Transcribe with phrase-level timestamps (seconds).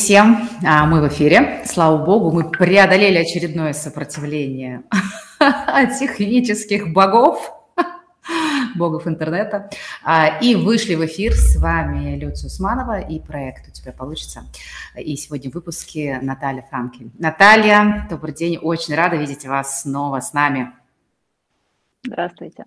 [0.00, 1.62] всем, а, мы в эфире.
[1.66, 4.82] Слава богу, мы преодолели очередное сопротивление
[5.38, 7.52] от технических богов,
[8.76, 9.68] богов интернета,
[10.02, 11.34] а, и вышли в эфир.
[11.34, 14.44] С вами Люция Усманова и проект «У тебя получится».
[14.96, 17.12] И сегодня в выпуске Наталья Франкель.
[17.18, 20.72] Наталья, добрый день, очень рада видеть вас снова с нами.
[22.06, 22.64] Здравствуйте.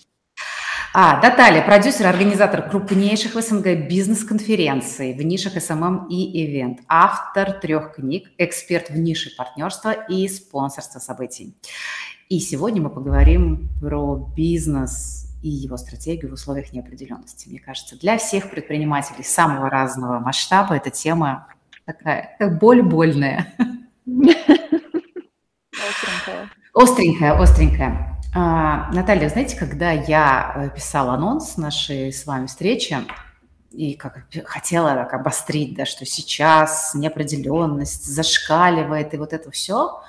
[0.95, 7.95] А, Наталья, продюсер, организатор крупнейших в СНГ бизнес-конференций в нишах SMM и event, автор трех
[7.95, 11.55] книг, эксперт в нише партнерства и спонсорства событий.
[12.29, 17.49] И сегодня мы поговорим про бизнес и его стратегию в условиях неопределенности.
[17.49, 21.47] Мне кажется, для всех предпринимателей самого разного масштаба эта тема
[21.85, 23.51] такая боль больная.
[25.71, 26.51] Остренькая.
[26.75, 28.12] Остренькая, остренькая.
[28.35, 32.97] А, Наталья, знаете, когда я э, писала анонс нашей с вами встречи,
[33.71, 40.01] и как хотела так обострить, да, что сейчас неопределенность зашкаливает и вот это все,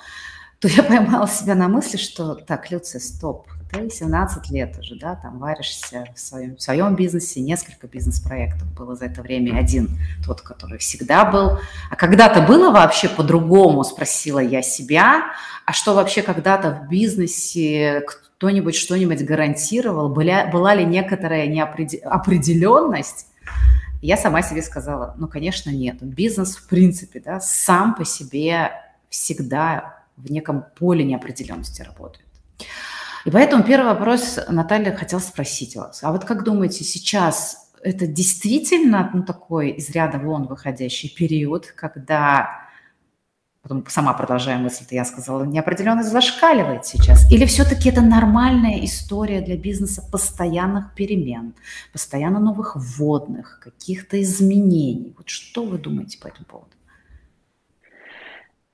[0.59, 5.15] то я поймала себя на мысли, что так, Люция, стоп, ты 17 лет уже, да,
[5.15, 10.41] там варишься в своем, в своем бизнесе, несколько бизнес-проектов было за это время, один тот,
[10.41, 11.59] который всегда был.
[11.89, 15.31] А когда-то было вообще по-другому, спросила я себя,
[15.65, 23.27] а что вообще когда-то в бизнесе кто-нибудь что-нибудь гарантировал, была, была ли некоторая неопределенность?
[24.01, 26.01] Я сама себе сказала, ну, конечно, нет.
[26.01, 28.71] Бизнес, в принципе, да, сам по себе
[29.09, 32.25] всегда в неком поле неопределенности работает.
[33.25, 36.03] И поэтому первый вопрос, Наталья, хотела спросить вас.
[36.03, 42.65] А вот как думаете, сейчас это действительно ну, такой из ряда вон выходящий период, когда
[43.63, 47.31] потом сама продолжая мысль, я сказала, неопределенность зашкаливает сейчас?
[47.31, 51.55] Или все-таки это нормальная история для бизнеса постоянных перемен,
[51.91, 55.15] постоянно новых вводных, каких-то изменений?
[55.17, 56.69] Вот что вы думаете по этому поводу?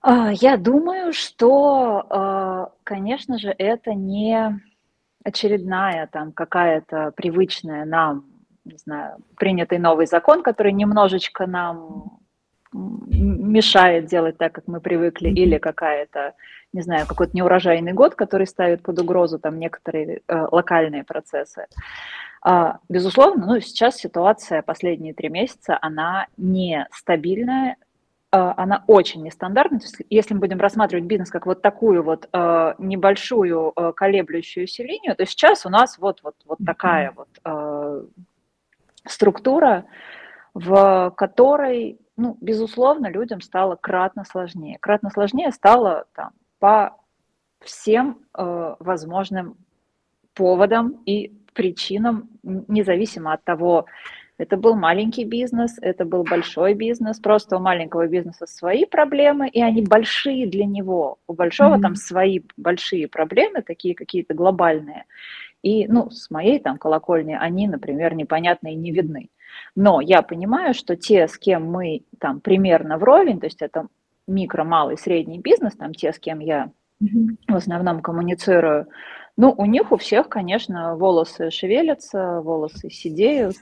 [0.02, 4.60] А, я думаю, что, а, конечно же, это не
[5.24, 8.26] очередная там какая-то привычная нам,
[8.66, 12.20] не знаю, принятый новый закон, который немножечко нам
[12.74, 16.34] мешает делать так, как мы привыкли, или какая-то,
[16.74, 21.68] не знаю, какой-то неурожайный год, который ставит под угрозу там некоторые э, локальные процессы.
[22.42, 27.91] А, безусловно, ну, сейчас ситуация последние три месяца, она нестабильная, а,
[28.32, 29.80] она очень нестандартная.
[29.80, 34.84] То есть, если мы будем рассматривать бизнес как вот такую вот э, небольшую э, колеблющуюся
[34.84, 38.04] линию, то сейчас у нас вот, вот, вот такая вот э,
[39.06, 39.86] структура,
[40.54, 44.78] в которой ну, безусловно, людям стало кратно сложнее.
[44.80, 46.96] Кратно сложнее стало там, по
[47.62, 49.58] всем э, возможным
[50.34, 53.86] поводам и причинам, независимо от того,
[54.42, 59.62] это был маленький бизнес, это был большой бизнес, просто у маленького бизнеса свои проблемы, и
[59.62, 61.20] они большие для него.
[61.28, 61.82] У большого mm-hmm.
[61.82, 65.06] там свои большие проблемы, такие какие-то глобальные.
[65.62, 69.30] И, ну, с моей там колокольни они, например, непонятны и не видны.
[69.76, 73.90] Но я понимаю, что те, с кем мы там примерно вровень, то есть это
[74.28, 76.72] микро, малый, средний бизнес, там те, с кем я
[77.48, 78.88] в основном коммуницирую,
[79.42, 83.58] ну, у них у всех, конечно, волосы шевелятся, волосы сидеют.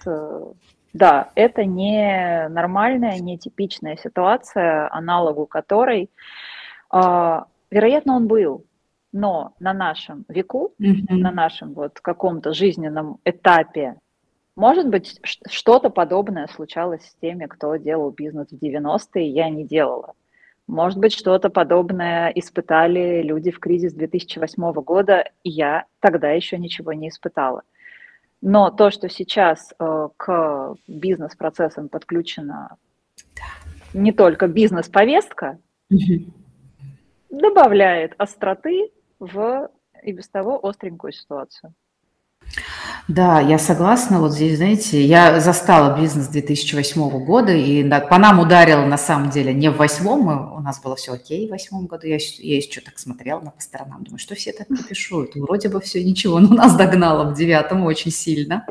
[0.91, 6.09] Да, это не нормальная, не типичная ситуация, аналогу которой,
[6.93, 7.41] э,
[7.71, 8.65] вероятно, он был,
[9.13, 11.15] но на нашем веку, mm-hmm.
[11.15, 13.95] на нашем вот каком-то жизненном этапе
[14.59, 20.15] может быть, что-то подобное случалось с теми, кто делал бизнес в 90-е, я не делала.
[20.69, 26.93] Может быть, что-то подобное испытали люди в кризис 2008 года, и я тогда еще ничего
[26.93, 27.63] не испытала.
[28.39, 32.77] Но то, что сейчас э, к бизнес-процессам подключена
[33.95, 35.57] не только бизнес-повестка,
[35.89, 36.31] угу.
[37.31, 39.71] добавляет остроты в
[40.03, 41.73] и без того остренькую ситуацию.
[43.09, 44.19] Да, я согласна.
[44.19, 49.51] Вот здесь, знаете, я застала бизнес 2008 года, и по нам ударил на самом деле
[49.51, 52.05] не в восьмом, у нас было все окей в восьмом году.
[52.05, 55.31] Я, я еще так смотрела на по сторонам, думаю, что все так пишут.
[55.35, 58.67] Вроде бы все ничего, но нас догнало в девятом очень сильно.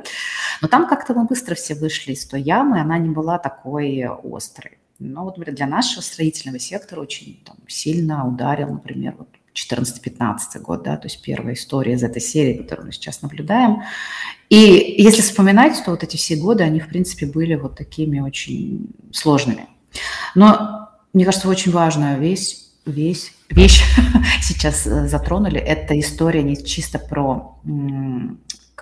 [0.62, 4.78] Но там как-то мы быстро все вышли из той ямы, она не была такой острой.
[5.00, 9.28] Но вот для нашего строительного сектора очень там, сильно ударил, например, вот
[9.58, 13.82] 14-15 год, да, то есть первая история из этой серии, которую мы сейчас наблюдаем.
[14.48, 18.88] И если вспоминать, то вот эти все годы, они, в принципе, были вот такими очень
[19.12, 19.66] сложными.
[20.34, 22.56] Но, мне кажется, очень важную вещь,
[22.86, 23.82] вещь, вещь
[24.42, 25.58] сейчас э, затронули.
[25.58, 27.58] Это история не чисто про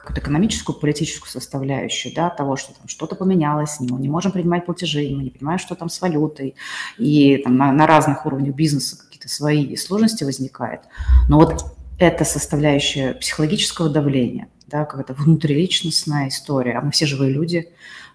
[0.06, 5.11] как экономическую, политическую составляющую, да, того, что там что-то поменялось, мы не можем принимать платежи,
[5.11, 6.55] мы не понимаем, что там с валютой,
[6.96, 8.96] и там на, на разных уровнях бизнеса
[9.26, 10.82] какие-то свои сложности возникают.
[11.28, 11.64] Но вот
[11.99, 17.69] эта составляющая психологического давления, да, какая-то внутриличностная история, а мы все живые люди,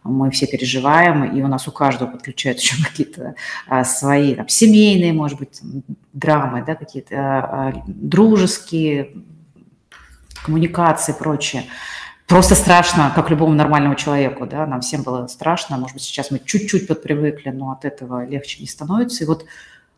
[0.03, 3.35] мы все переживаем, и у нас у каждого подключаются еще какие-то
[3.67, 5.61] а, свои там, семейные, может быть,
[6.13, 9.11] драмы, да, какие-то а, а, дружеские
[10.45, 11.63] коммуникации и прочее.
[12.27, 16.39] Просто страшно, как любому нормальному человеку, да, нам всем было страшно, может быть, сейчас мы
[16.39, 19.45] чуть-чуть подпривыкли, но от этого легче не становится, и вот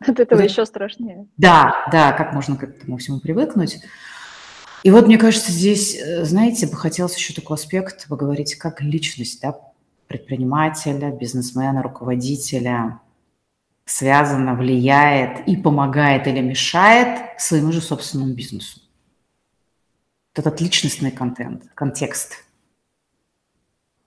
[0.00, 1.26] от этого вот, еще страшнее.
[1.36, 3.80] Да, да, как можно к этому всему привыкнуть.
[4.82, 9.40] И вот, мне кажется, здесь, э, знаете, бы хотелось еще такой аспект поговорить, как личность,
[9.40, 9.58] да,
[10.08, 13.00] предпринимателя, бизнесмена, руководителя
[13.86, 18.80] связана, влияет и помогает или мешает своему же собственному бизнесу.
[20.34, 22.43] Вот этот личностный контент, контекст.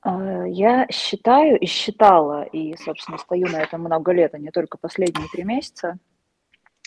[0.08, 4.78] А, я считаю и считала, и, собственно, стою на этом много лет, а не только
[4.78, 5.98] последние три месяца,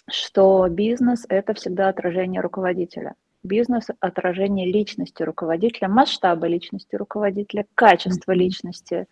[0.08, 9.06] что бизнес– это всегда отражение руководителя– Бизнес– отражение личности руководителя, масштаба личности руководителя, качества личности.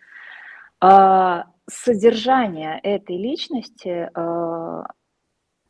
[0.79, 4.85] А, содержание этой личности а,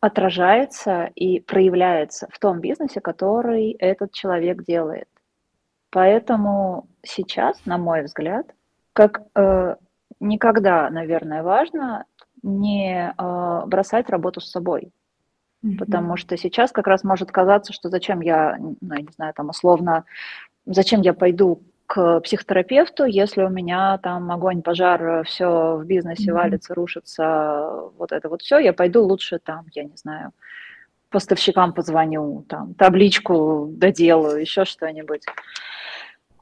[0.01, 5.07] отражается и проявляется в том бизнесе, который этот человек делает.
[5.91, 8.45] Поэтому сейчас, на мой взгляд,
[8.93, 9.75] как э,
[10.19, 12.05] никогда, наверное, важно
[12.43, 14.91] не э, бросать работу с собой.
[15.77, 19.49] Потому что сейчас как раз может казаться, что зачем я, ну, я не знаю, там
[19.49, 20.05] условно,
[20.65, 26.33] зачем я пойду к психотерапевту, если у меня там огонь, пожар, все в бизнесе mm-hmm.
[26.33, 30.31] валится, рушится, вот это вот все, я пойду лучше там, я не знаю,
[31.09, 35.23] поставщикам позвоню, там, табличку доделаю, еще что-нибудь.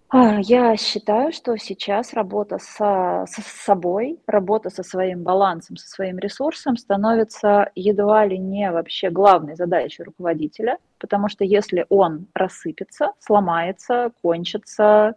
[0.09, 6.17] А, я считаю, что сейчас работа со, со собой, работа со своим балансом, со своим
[6.17, 14.13] ресурсом становится едва ли не вообще главной задачей руководителя, потому что если он рассыпется, сломается,
[14.21, 15.15] кончится,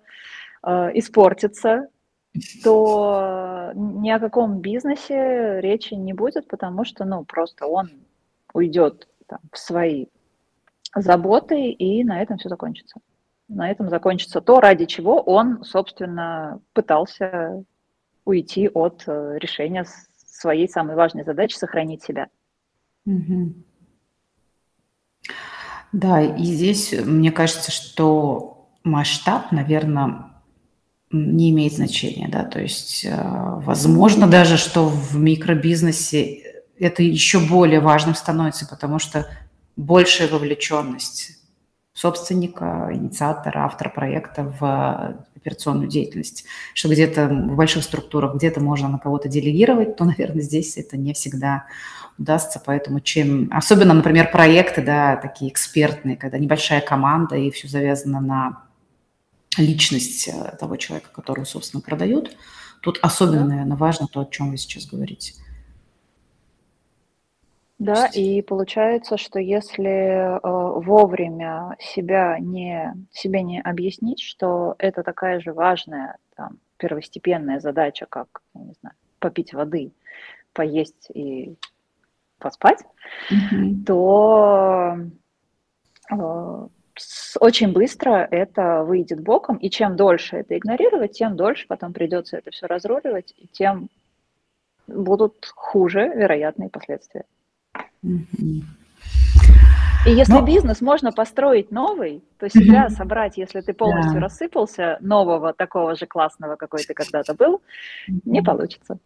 [0.64, 1.86] э, испортится,
[2.64, 7.90] то ни о каком бизнесе речи не будет, потому что, ну, просто он
[8.52, 10.06] уйдет там, в свои
[10.96, 13.00] заботы, и на этом все закончится
[13.50, 17.64] на этом закончится то, ради чего он, собственно, пытался
[18.24, 19.84] уйти от э, решения
[20.26, 22.28] своей самой важной задачи сохранить себя.
[23.06, 23.54] Угу.
[25.92, 30.30] Да, и здесь мне кажется, что масштаб, наверное,
[31.10, 37.80] не имеет значения, да, то есть, э, возможно, даже, что в микробизнесе это еще более
[37.80, 39.26] важным становится, потому что
[39.76, 41.39] большая вовлеченность
[42.00, 46.44] собственника, инициатора, автора проекта в операционную деятельность.
[46.72, 51.12] Что где-то в больших структурах где-то можно на кого-то делегировать, то, наверное, здесь это не
[51.12, 51.66] всегда
[52.18, 52.60] удастся.
[52.64, 53.48] Поэтому чем...
[53.52, 58.62] Особенно, например, проекты, да, такие экспертные, когда небольшая команда и все завязано на
[59.58, 62.34] личность э, того человека, которого, собственно, продают.
[62.80, 65.34] Тут особенно, наверное, важно то, о чем вы сейчас говорите.
[67.80, 75.40] Да, и получается, что если э, вовремя себя не, себе не объяснить, что это такая
[75.40, 79.92] же важная, там, первостепенная задача, как, не знаю, попить воды,
[80.52, 81.56] поесть и
[82.38, 82.84] поспать,
[83.32, 83.84] mm-hmm.
[83.86, 84.98] то
[86.12, 86.68] э,
[87.40, 92.50] очень быстро это выйдет боком, и чем дольше это игнорировать, тем дольше потом придется это
[92.50, 93.88] все разруливать, и тем
[94.86, 97.24] будут хуже вероятные последствия.
[100.06, 100.42] И если Но...
[100.42, 104.20] бизнес можно построить новый, то себя собрать, если ты полностью да.
[104.20, 107.60] рассыпался, нового такого же классного, какой ты когда-то был,
[108.24, 108.98] не получится.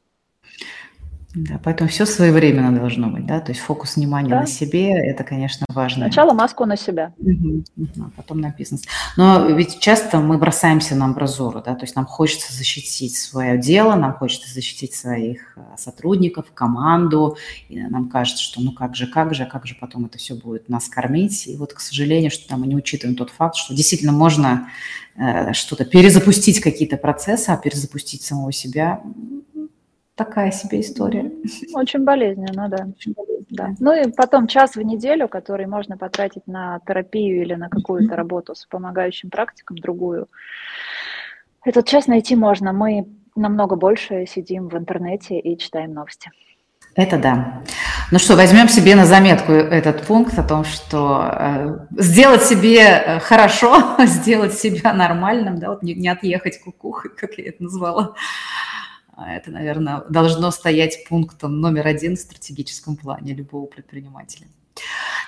[1.34, 4.40] Да, поэтому все своевременно должно быть, да, то есть фокус внимания да.
[4.42, 6.04] на себе, это, конечно, важно.
[6.04, 7.12] Сначала маску на себя.
[7.18, 8.82] Угу, угу, а потом на бизнес.
[9.16, 13.96] Но ведь часто мы бросаемся на амбразуру, да, то есть нам хочется защитить свое дело,
[13.96, 17.36] нам хочется защитить своих э, сотрудников, команду,
[17.68, 20.68] и нам кажется, что ну как же, как же, как же потом это все будет
[20.68, 21.48] нас кормить.
[21.48, 24.68] И вот, к сожалению, что там мы не учитываем тот факт, что действительно можно
[25.16, 29.02] э, что-то перезапустить, какие-то процессы, а перезапустить самого себя
[30.14, 31.32] такая себе история.
[31.74, 32.86] Очень болезненно, да.
[32.96, 33.46] Очень болезненно.
[33.50, 33.74] да.
[33.80, 38.54] Ну и потом час в неделю, который можно потратить на терапию или на какую-то работу
[38.54, 40.28] с помогающим практиком, другую.
[41.64, 42.72] Этот час найти можно.
[42.72, 46.30] Мы намного больше сидим в интернете и читаем новости.
[46.94, 47.62] Это да.
[48.12, 53.18] Ну что, возьмем себе на заметку этот пункт о том, что э, сделать себе э,
[53.18, 58.14] хорошо, сделать себя нормальным, да, вот не, не отъехать кукухой, как я это назвала.
[59.16, 64.46] А это, наверное, должно стоять пунктом номер один в стратегическом плане любого предпринимателя.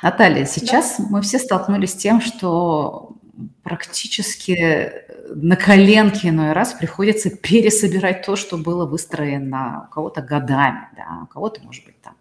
[0.02, 1.04] Наталья, сейчас да.
[1.08, 3.16] мы все столкнулись с тем, что
[3.62, 4.92] практически
[5.34, 11.26] на коленке иной раз приходится пересобирать то, что было выстроено у кого-то годами, да, у
[11.26, 12.14] кого-то, может быть, там,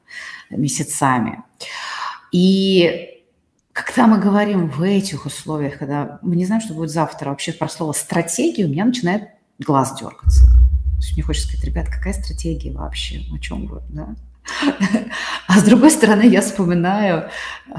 [0.50, 1.43] месяцами.
[2.31, 3.24] И
[3.74, 7.67] когда мы говорим в этих условиях, когда мы не знаем, что будет завтра, вообще про
[7.69, 9.29] слово «стратегия» у меня начинает
[9.60, 10.44] глаз дергаться.
[11.09, 14.15] То мне хочется сказать, ребят, какая стратегия вообще, о чем вы, да?
[15.47, 17.29] А с другой стороны, я вспоминаю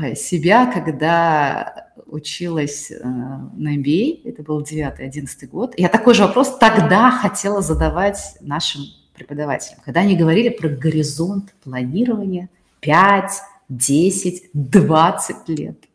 [0.00, 5.74] э, себя, когда училась э, на MBA, это был 9-11 год.
[5.76, 8.82] Я такой же вопрос тогда хотела задавать нашим
[9.14, 12.48] преподавателям, когда они говорили про горизонт планирования
[12.80, 15.85] 5, 10, 20 лет.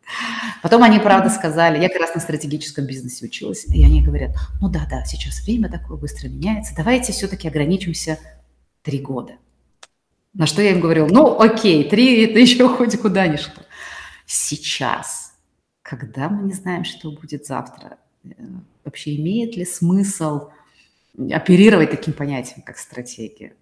[0.62, 4.70] Потом они, правда, сказали, я как раз на стратегическом бизнесе училась, и они говорят, ну
[4.70, 8.20] да, да, сейчас время такое быстро меняется, давайте все-таки ограничимся
[8.84, 9.34] три года.
[10.34, 13.64] На что я им говорил, ну окей, три это еще хоть куда ни шло.
[14.26, 15.34] Сейчас,
[15.82, 18.30] когда мы не знаем, что будет завтра, э,
[18.86, 20.50] вообще имеет ли смысл
[21.18, 23.54] оперировать таким понятием, как стратегия?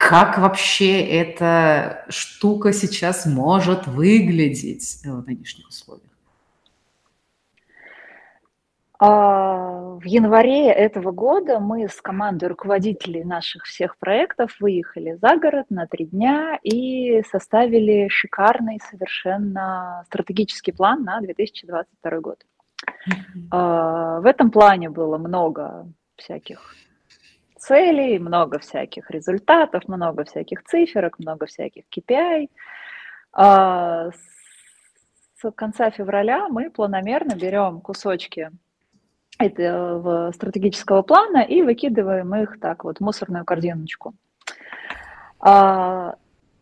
[0.00, 6.10] Как вообще эта штука сейчас может выглядеть в нынешних условиях?
[8.98, 15.66] А, в январе этого года мы с командой руководителей наших всех проектов выехали за город
[15.68, 22.38] на три дня и составили шикарный совершенно стратегический план на 2022 год.
[23.06, 24.20] Mm-hmm.
[24.22, 26.74] В этом плане было много всяких
[27.60, 32.48] целей, много всяких результатов, много всяких циферок, много всяких KPI.
[33.32, 38.50] А, с конца февраля мы планомерно берем кусочки
[39.38, 44.14] это стратегического плана и выкидываем их так вот в мусорную корзиночку.
[45.38, 46.16] А,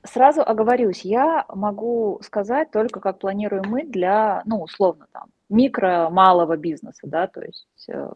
[0.05, 7.01] сразу оговорюсь, я могу сказать только, как планируем мы для, ну, условно, там, микро-малого бизнеса,
[7.05, 8.13] да, то есть э,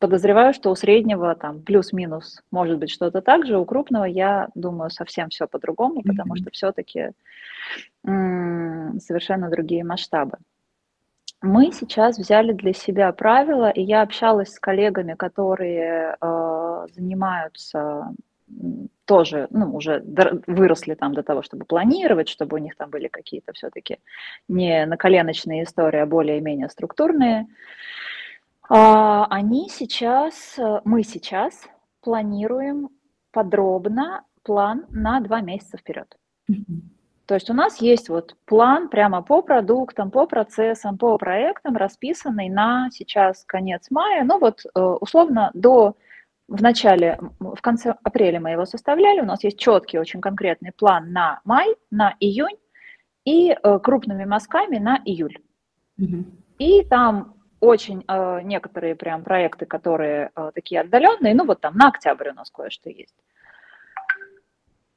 [0.00, 4.90] подозреваю, что у среднего там плюс-минус может быть что-то так же, у крупного я думаю
[4.90, 7.10] совсем все по-другому, потому что все-таки
[8.02, 10.38] совершенно другие масштабы.
[11.42, 18.14] Мы сейчас взяли для себя правила, и я общалась с коллегами, которые э, занимаются
[19.06, 20.04] тоже, ну, уже
[20.46, 23.98] выросли там до того, чтобы планировать, чтобы у них там были какие-то все-таки
[24.48, 27.40] не наколеночные истории, а более-менее структурные.
[27.40, 27.46] А,
[28.70, 31.68] они сейчас, мы сейчас
[32.02, 32.88] планируем
[33.32, 36.16] подробно план на два месяца вперед.
[36.50, 36.80] Mm-hmm.
[37.30, 42.48] То есть у нас есть вот план прямо по продуктам, по процессам, по проектам, расписанный
[42.48, 44.24] на сейчас конец мая.
[44.24, 45.96] Ну вот э, условно до
[46.48, 49.20] в начале, в конце апреля мы его составляли.
[49.20, 52.56] У нас есть четкий, очень конкретный план на май, на июнь
[53.24, 55.38] и э, крупными мазками на июль.
[56.00, 56.24] Угу.
[56.58, 62.30] И там очень э, некоторые прям проекты, которые такие отдаленные, ну вот там на октябрь
[62.30, 63.14] у нас кое-что есть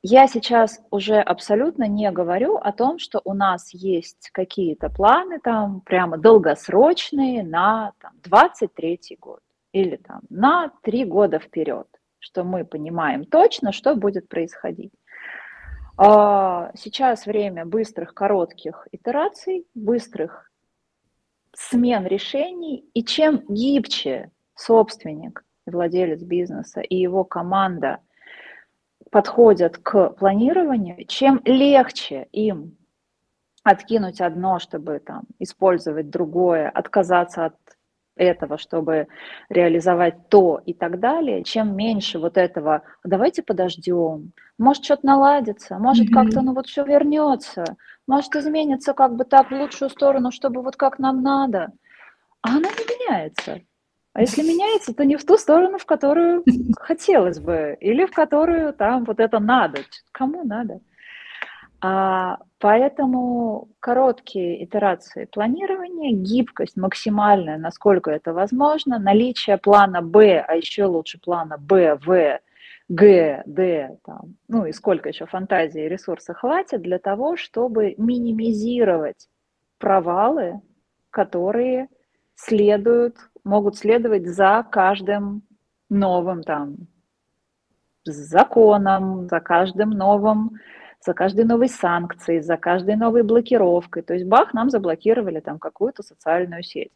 [0.03, 5.79] я сейчас уже абсолютно не говорю о том, что у нас есть какие-то планы там
[5.79, 9.39] прямо долгосрочные на там, 23 год
[9.71, 11.87] или там на три года вперед,
[12.19, 14.91] что мы понимаем точно, что будет происходить.
[15.95, 20.51] А, сейчас время быстрых, коротких итераций, быстрых
[21.55, 27.99] смен решений, и чем гибче собственник, владелец бизнеса и его команда–
[29.13, 32.75] подходят к планированию, чем легче им
[33.63, 37.55] откинуть одно, чтобы там использовать другое, отказаться от
[38.15, 39.07] этого, чтобы
[39.49, 46.07] реализовать то и так далее, чем меньше вот этого, давайте подождем, может что-то наладится, может
[46.07, 46.13] mm-hmm.
[46.13, 47.63] как-то ну вот все вернется,
[48.07, 51.71] может изменится как бы так в лучшую сторону, чтобы вот как нам надо,
[52.41, 53.61] а оно не меняется.
[54.13, 56.43] А если меняется, то не в ту сторону, в которую
[56.77, 59.79] хотелось бы, или в которую там вот это надо.
[60.11, 60.81] Кому надо?
[61.85, 70.85] А, поэтому короткие итерации планирования, гибкость максимальная, насколько это возможно, наличие плана Б, а еще
[70.85, 72.39] лучше плана Б, В,
[72.87, 79.27] Г, Д, там, ну и сколько еще фантазии и ресурсов хватит для того, чтобы минимизировать
[79.77, 80.61] провалы,
[81.09, 81.89] которые
[82.35, 85.43] следуют могут следовать за каждым
[85.89, 86.77] новым там
[88.05, 90.51] законом, за каждым новым
[91.05, 94.03] за каждой новой санкцией, за каждой новой блокировкой.
[94.03, 96.91] То есть бах, нам заблокировали там какую-то социальную сеть.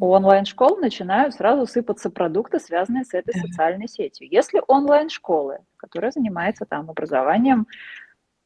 [0.00, 4.26] У онлайн-школ начинают сразу сыпаться продукты, связанные с этой социальной сетью.
[4.28, 7.66] Если онлайн-школы, которая занимается там образованием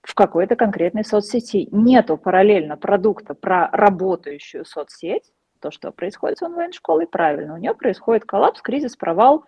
[0.03, 7.07] в какой-то конкретной соцсети, нету параллельно продукта про работающую соцсеть, то, что происходит с онлайн-школой,
[7.07, 9.45] правильно, у нее происходит коллапс, кризис, провал,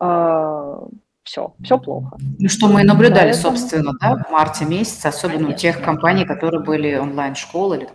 [0.00, 0.80] э,
[1.28, 2.16] все, все плохо.
[2.38, 3.56] Ну, что мы наблюдали, Поэтому...
[3.56, 5.54] собственно, да, в марте месяце, особенно Конечно.
[5.54, 7.88] у тех компаний, которые были онлайн-школы или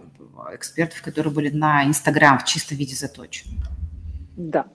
[0.53, 3.55] экспертов, которые были на Инстаграм в чистом виде заточены.
[4.37, 4.65] Да.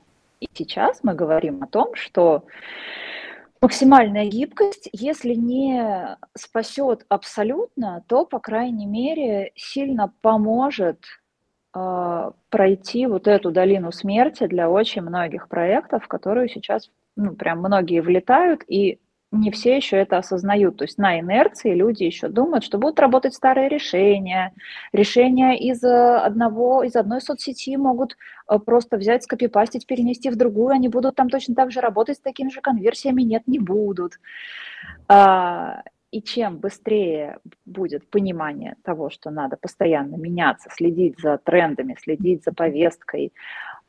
[0.41, 2.47] И сейчас мы говорим о том, что
[3.61, 11.05] максимальная гибкость, если не спасет абсолютно, то, по крайней мере, сильно поможет
[11.77, 18.01] э, пройти вот эту долину смерти для очень многих проектов, которые сейчас, ну, прям многие
[18.01, 20.79] влетают, и не все еще это осознают.
[20.79, 24.55] То есть на инерции люди еще думают, что будут работать старые решения.
[24.93, 28.17] Решения из э, одного, из одной соцсети могут
[28.49, 30.69] э, просто взять, скопипастить, перенести в другую.
[30.69, 33.23] Они будут там точно так же работать с такими же конверсиями.
[33.23, 34.15] Нет, не будут.
[35.09, 42.45] А, и чем быстрее будет понимание того, что надо постоянно меняться, следить за трендами, следить
[42.45, 43.33] за повесткой,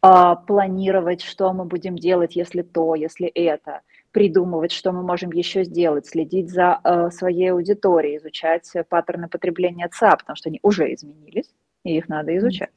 [0.01, 6.07] планировать, что мы будем делать, если то, если это– придумывать, что мы можем еще сделать,
[6.07, 11.53] следить за э, своей аудиторией, изучать паттерны потребления ЦА, потому что они уже изменились,
[11.83, 12.71] и их надо изучать.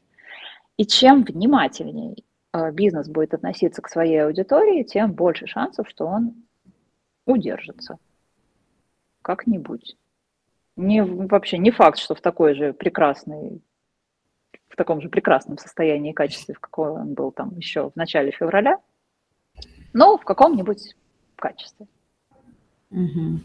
[0.77, 2.17] И чем внимательнее
[2.53, 6.35] э, бизнес будет относиться к своей аудитории, тем больше шансов, что он
[7.27, 7.99] удержится
[9.23, 9.97] как-нибудь.
[10.77, 13.63] Не, вообще не факт, что в такой же прекрасной
[14.73, 18.33] в таком же прекрасном состоянии и качестве, в каком он был там еще в начале
[18.33, 18.79] февраля,
[19.93, 20.97] но в каком-нибудь
[21.43, 21.87] качестве.
[22.93, 23.41] Угу.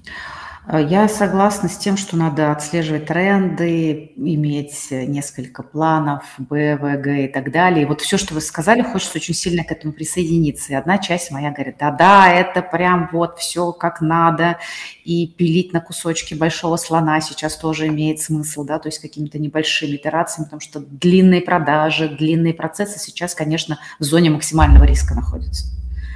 [0.73, 7.27] Я согласна с тем, что надо отслеживать тренды, иметь несколько планов, Б, В, Г и
[7.29, 7.83] так далее.
[7.83, 10.73] И вот все, что вы сказали, хочется очень сильно к этому присоединиться.
[10.73, 14.57] И одна часть моя говорит, да-да, это прям вот все как надо.
[15.05, 19.95] И пилить на кусочки большого слона сейчас тоже имеет смысл, да, то есть какими-то небольшими
[19.95, 25.67] итерациями, потому что длинные продажи, длинные процессы сейчас, конечно, в зоне максимального риска находятся.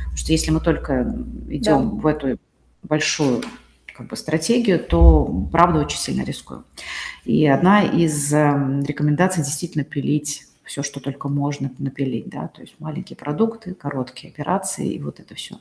[0.04, 1.04] Потому что если мы только
[1.48, 2.02] идем да.
[2.02, 2.38] в эту
[2.84, 3.44] большую
[3.94, 6.64] как бы, стратегию, то правда очень сильно рискуем.
[7.26, 12.76] И одна из эм, рекомендаций действительно пилить все, что только можно напилить, да, то есть
[12.80, 15.56] маленькие продукты, короткие операции и вот это все.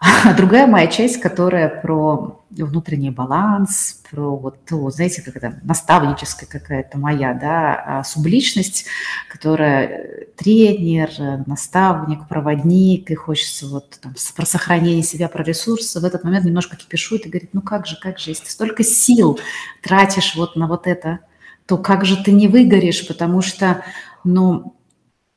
[0.00, 6.48] А другая моя часть, которая про внутренний баланс, про вот, ну, знаете, как это, наставническая
[6.48, 8.86] какая-то моя, да, а субличность,
[9.28, 11.10] которая э, тренер,
[11.46, 16.76] наставник, проводник, и хочется вот там, про сохранение себя, про ресурсы, в этот момент немножко
[16.76, 19.38] кипишует и говорит, ну как же, как же, если ты столько сил
[19.82, 21.20] тратишь вот на вот это,
[21.66, 23.84] то как же ты не выгоришь, потому что,
[24.24, 24.74] ну,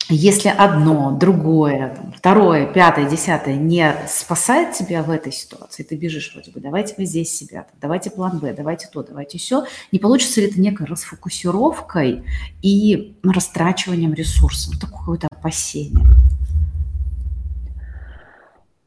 [0.09, 6.51] если одно, другое, второе, пятое, десятое не спасает тебя в этой ситуации, ты бежишь вроде
[6.51, 10.47] бы, давайте вы здесь себя, давайте план Б, давайте то, давайте все, не получится ли
[10.47, 12.23] это некой расфокусировкой
[12.61, 16.05] и растрачиванием ресурсов, такое какое-то опасение?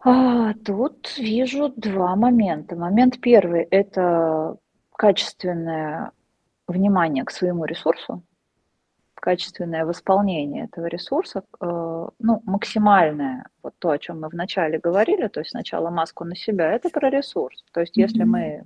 [0.00, 2.76] А, тут вижу два момента.
[2.76, 4.56] Момент первый– это
[4.96, 6.12] качественное
[6.66, 8.22] внимание к своему ресурсу,
[9.20, 15.40] качественное восполнение этого ресурса, э, ну, максимальное, вот то, о чем мы вначале говорили, то
[15.40, 17.64] есть сначала маску на себя, это про ресурс.
[17.72, 18.26] То есть если mm-hmm.
[18.26, 18.64] мы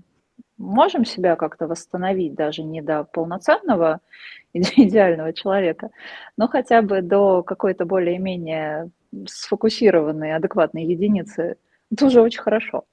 [0.58, 4.00] можем себя как-то восстановить даже не до полноценного
[4.52, 5.90] идеального человека,
[6.36, 8.90] но хотя бы до какой-то более-менее
[9.26, 11.56] сфокусированной, адекватной единицы,
[11.90, 12.84] это уже очень хорошо.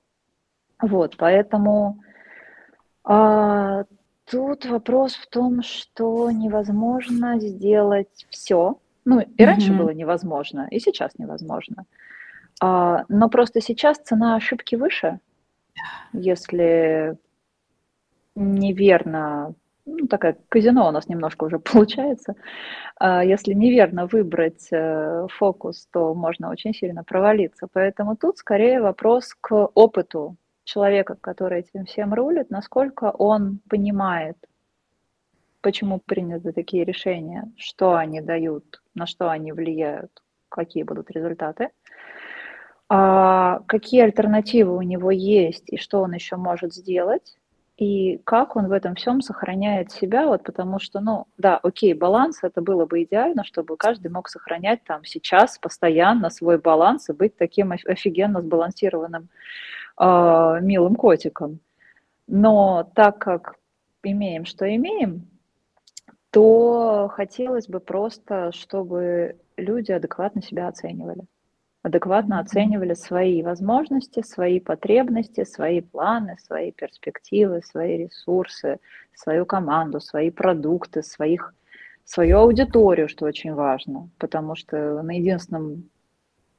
[0.82, 2.00] Вот, поэтому
[3.04, 3.86] а,
[4.30, 8.78] Тут вопрос в том, что невозможно сделать все.
[9.06, 9.78] Ну, и раньше mm-hmm.
[9.78, 11.86] было невозможно, и сейчас невозможно.
[12.60, 15.22] А, но просто сейчас цена ошибки выше,
[16.12, 17.18] если
[18.36, 19.54] неверно,
[19.86, 22.36] ну, такая казино у нас немножко уже получается,
[23.00, 27.70] а, если неверно выбрать э, фокус, то можно очень сильно провалиться.
[27.72, 30.36] Поэтому тут скорее вопрос к опыту
[30.68, 34.38] человека, который этим всем рулит, насколько он понимает,
[35.62, 40.12] почему приняты такие решения, что они дают, на что они влияют,
[40.50, 41.70] какие будут результаты,
[42.90, 47.38] а какие альтернативы у него есть и что он еще может сделать,
[47.78, 52.40] и как он в этом всем сохраняет себя, вот потому что, ну, да, окей, баланс,
[52.44, 57.38] это было бы идеально, чтобы каждый мог сохранять там сейчас постоянно свой баланс и быть
[57.38, 59.30] таким офигенно сбалансированным
[60.00, 61.60] э, милым котиком.
[62.28, 63.56] Но так как
[64.04, 65.28] имеем, что имеем,
[66.32, 71.24] то хотелось бы просто, чтобы люди адекватно себя оценивали.
[71.84, 78.80] Адекватно оценивали свои возможности, свои потребности, свои планы, свои перспективы, свои ресурсы,
[79.14, 81.54] свою команду, свои продукты, своих,
[82.04, 85.90] свою аудиторию, что очень важно, потому что на единственном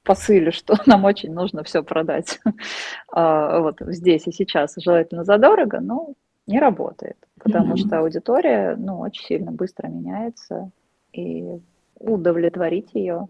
[0.08, 2.40] посыле, что нам очень нужно все продать
[3.12, 6.14] а, вот здесь и сейчас, желательно задорого, но
[6.46, 7.86] не работает, потому mm-hmm.
[7.86, 10.70] что аудитория ну, очень сильно быстро меняется,
[11.12, 11.44] и
[11.98, 13.28] удовлетворить ее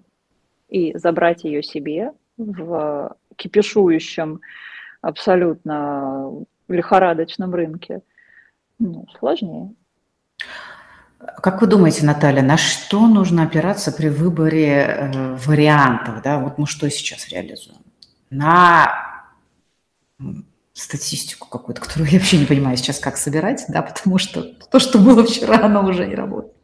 [0.68, 4.40] и забрать ее себе в кипишующем
[5.00, 6.30] абсолютно
[6.68, 8.02] лихорадочном рынке
[8.78, 9.74] ну, сложнее.
[11.18, 16.22] Как вы думаете, Наталья, на что нужно опираться при выборе э, вариантов?
[16.22, 16.38] Да?
[16.38, 17.78] Вот мы что сейчас реализуем?
[18.30, 19.24] На
[20.72, 24.98] статистику какую-то, которую я вообще не понимаю сейчас, как собирать, да, потому что то, что
[24.98, 26.54] было вчера, оно уже не работает.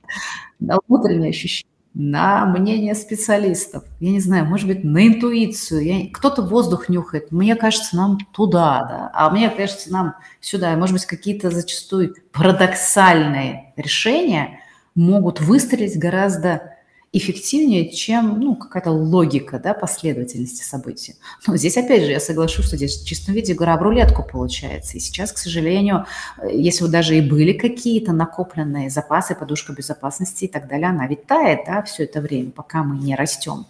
[0.60, 5.84] На внутреннее ощущение на мнение специалистов, я не знаю, может быть, на интуицию.
[5.84, 6.10] Я...
[6.12, 10.72] Кто-то воздух нюхает, мне кажется, нам туда, да, а мне кажется, нам сюда.
[10.72, 14.60] И, может быть, какие-то зачастую парадоксальные решения
[14.96, 16.73] могут выстрелить гораздо
[17.16, 21.14] эффективнее, чем ну, какая-то логика да, последовательности событий.
[21.46, 24.96] Но здесь, опять же, я соглашусь, что здесь в чистом виде игра в рулетку получается.
[24.96, 26.06] И сейчас, к сожалению,
[26.50, 31.26] если вот даже и были какие-то накопленные запасы, подушка безопасности и так далее, она ведь
[31.26, 33.66] тает да, все это время, пока мы не растем.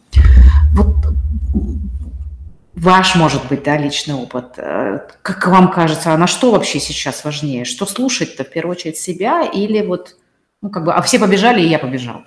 [0.73, 0.97] Вот
[2.75, 4.55] ваш, может быть, да, личный опыт.
[4.57, 7.65] Э, как вам кажется, а на что вообще сейчас важнее?
[7.65, 10.17] Что слушать-то в первую очередь себя или вот,
[10.63, 12.23] ну, как бы, а все побежали, и я побежал?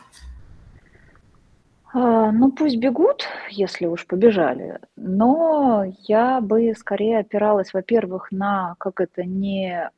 [1.99, 9.01] А, ну, пусть бегут, если уж побежали, но я бы скорее опиралась, во-первых, на, как
[9.01, 9.89] это, не,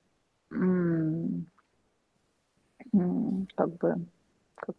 [0.50, 0.62] как
[3.80, 3.96] бы,
[4.56, 4.76] как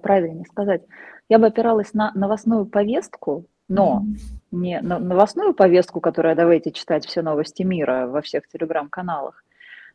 [0.00, 0.80] правильнее сказать,
[1.28, 4.02] я бы опиралась на новостную повестку, но
[4.50, 9.44] не на новостную повестку, которая давайте читать все новости мира во всех телеграм-каналах,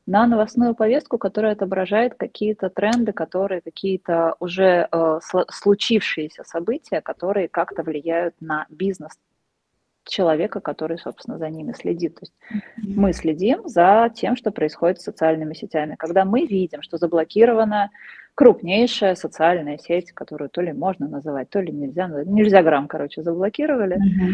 [0.10, 5.20] на новостную повестку, которая отображает какие-то тренды, которые какие-то уже э,
[5.52, 9.12] случившиеся события, которые как-то влияют на бизнес
[10.10, 12.16] человека, который, собственно, за ними следит.
[12.16, 12.94] То есть mm-hmm.
[12.96, 15.96] мы следим за тем, что происходит с социальными сетями.
[15.98, 17.92] Когда мы видим, что заблокирована
[18.36, 23.98] крупнейшая социальная сеть, которую то ли можно называть, то ли нельзя, нельзя грамм, короче, заблокировали,
[23.98, 24.34] mm-hmm.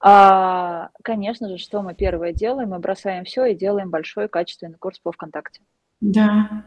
[0.00, 2.70] А, конечно же, что мы первое делаем?
[2.70, 5.62] Мы бросаем все и делаем большой качественный курс по ВКонтакте.
[6.00, 6.64] Да.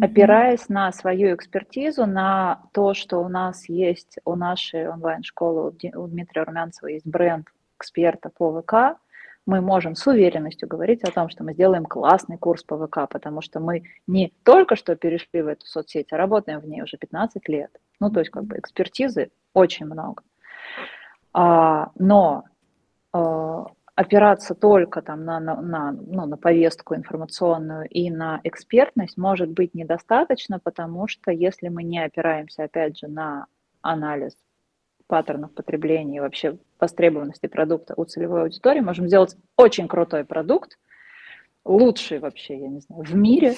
[0.00, 6.42] Опираясь на свою экспертизу, на то, что у нас есть, у нашей онлайн-школы, у Дмитрия
[6.42, 7.46] Румянцева есть бренд
[7.78, 8.98] эксперта по ВК,
[9.46, 13.40] мы можем с уверенностью говорить о том, что мы сделаем классный курс по ВК, потому
[13.40, 17.48] что мы не только что перешли в эту соцсеть, а работаем в ней уже 15
[17.48, 17.70] лет.
[17.98, 20.22] Ну, то есть как бы экспертизы очень много.
[21.32, 22.44] А, но
[23.12, 29.50] а, опираться только там на, на, на, ну, на повестку информационную и на экспертность может
[29.50, 33.46] быть недостаточно, потому что если мы не опираемся, опять же, на
[33.80, 34.34] анализ
[35.08, 40.78] паттернов потребления и вообще востребованности продукта у целевой аудитории, можем сделать очень крутой продукт,
[41.64, 43.56] лучший вообще, я не знаю, в мире,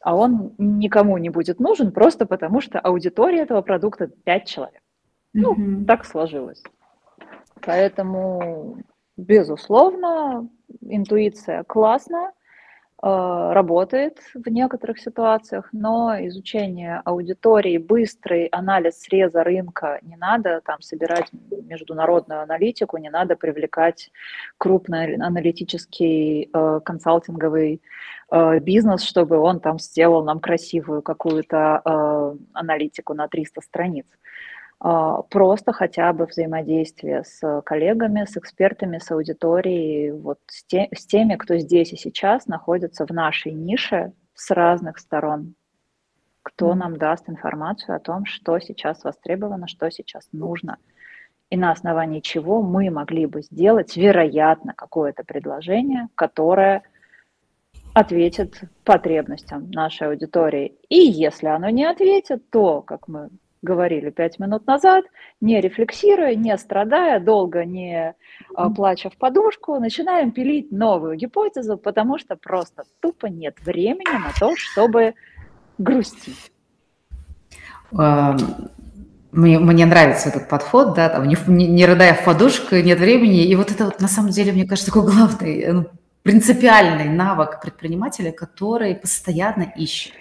[0.00, 4.82] а он никому не будет нужен просто потому, что аудитория этого продукта 5 человек.
[5.32, 5.84] Ну, mm-hmm.
[5.84, 6.62] так сложилось.
[7.60, 8.78] Поэтому,
[9.16, 10.48] безусловно,
[10.80, 12.32] интуиция классная,
[13.06, 21.30] работает в некоторых ситуациях, но изучение аудитории, быстрый анализ среза рынка, не надо там собирать
[21.68, 24.10] международную аналитику, не надо привлекать
[24.58, 27.80] крупный аналитический э, консалтинговый
[28.30, 34.06] э, бизнес, чтобы он там сделал нам красивую какую-то э, аналитику на 300 страниц.
[34.06, 34.20] А,
[34.78, 41.36] просто хотя бы взаимодействие с коллегами, с экспертами, с аудиторией, вот с, те, с теми,
[41.36, 45.54] кто здесь и сейчас находится в нашей нише с разных сторон,
[46.42, 50.76] кто нам даст информацию о том, что сейчас востребовано, что сейчас нужно,
[51.48, 56.82] и на основании чего мы могли бы сделать, вероятно, какое-то предложение, которое
[57.94, 60.76] ответит потребностям нашей аудитории.
[60.90, 63.30] И если оно не ответит, то, как мы
[63.62, 65.04] говорили пять минут назад,
[65.40, 68.14] не рефлексируя, не страдая, долго не
[68.54, 74.32] а, плача в подушку, начинаем пилить новую гипотезу, потому что просто тупо нет времени на
[74.38, 75.14] то, чтобы
[75.78, 76.52] грустить.
[79.32, 83.44] Мне, мне нравится этот подход, да, там не, не, не рыдая в подушку, нет времени.
[83.44, 85.86] И вот это вот на самом деле, мне кажется, такой главный ну,
[86.22, 90.14] принципиальный навык предпринимателя, который постоянно ищет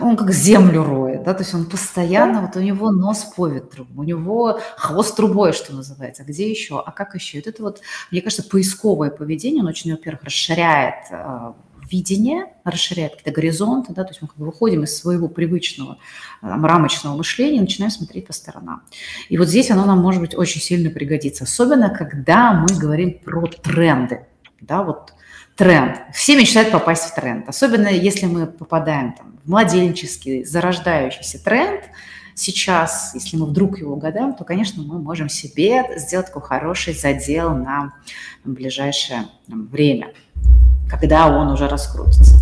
[0.00, 3.86] он как землю роет, да, то есть он постоянно, вот у него нос по ветру,
[3.96, 7.38] у него хвост трубой, что называется, а где еще, а как еще?
[7.38, 11.52] Вот это вот, мне кажется, поисковое поведение, он очень, во-первых, расширяет э,
[11.90, 15.98] видение, расширяет какие-то горизонты, да, то есть мы как бы выходим из своего привычного
[16.40, 18.82] там, рамочного мышления и начинаем смотреть по сторонам.
[19.28, 23.46] И вот здесь оно нам может быть очень сильно пригодится, особенно когда мы говорим про
[23.46, 24.26] тренды,
[24.60, 25.12] да, вот
[25.56, 26.02] тренд.
[26.12, 31.82] Все мечтают попасть в тренд, особенно если мы попадаем там, в младенческий, зарождающийся тренд.
[32.34, 37.54] Сейчас, если мы вдруг его угадаем, то, конечно, мы можем себе сделать такой хороший задел
[37.54, 37.94] на
[38.44, 40.12] ближайшее время,
[40.90, 42.36] когда он уже раскрутится.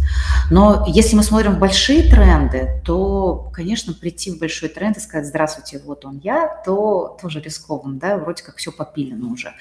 [0.51, 5.81] Но если мы смотрим большие тренды, то, конечно, прийти в большой тренд и сказать «Здравствуйте,
[5.85, 9.53] вот он я», то тоже рискованно, да, вроде как все попилено уже.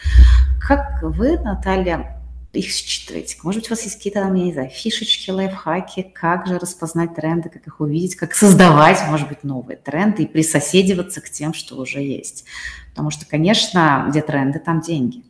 [0.60, 2.23] Как вы, Наталья,
[2.60, 3.38] их считываете.
[3.44, 7.16] Может быть, у вас есть какие-то, там, я не знаю, фишечки, лайфхаки, как же распознать
[7.16, 11.76] тренды, как их увидеть, как создавать, может быть, новые тренды и присоседиваться к тем, что
[11.76, 12.46] уже есть.
[12.92, 15.24] Потому что, конечно, где тренды, там деньги.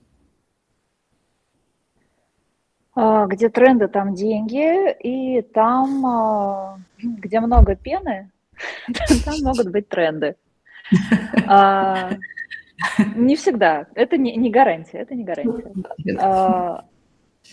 [2.96, 8.32] А, где тренды, там деньги, и там, а, где много пены,
[9.26, 10.36] там могут быть тренды.
[11.48, 12.12] А,
[13.16, 13.88] не всегда.
[13.96, 14.98] Это не, не гарантия.
[15.00, 15.72] Это не гарантия.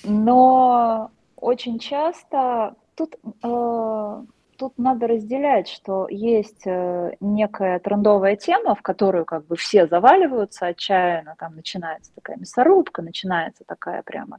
[0.04, 4.22] Но очень часто тут, э,
[4.56, 10.66] тут надо разделять, что есть э, некая трендовая тема, в которую как бы все заваливаются
[10.66, 14.38] отчаянно, там начинается такая мясорубка, начинается такая прямо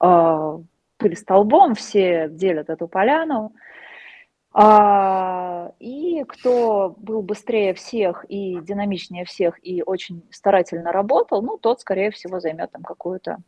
[0.00, 0.58] э,
[0.96, 3.52] пыль столбом, все делят эту поляну.
[4.56, 11.80] А, и кто был быстрее всех и динамичнее всех и очень старательно работал, ну, тот,
[11.80, 13.38] скорее всего, займет там какую-то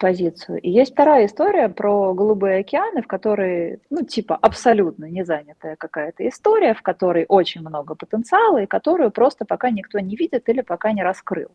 [0.00, 0.58] позицию.
[0.60, 6.26] И есть вторая история про голубые океаны, в которой, ну, типа, абсолютно не занятая какая-то
[6.26, 10.92] история, в которой очень много потенциала, и которую просто пока никто не видит или пока
[10.92, 11.50] не раскрыл.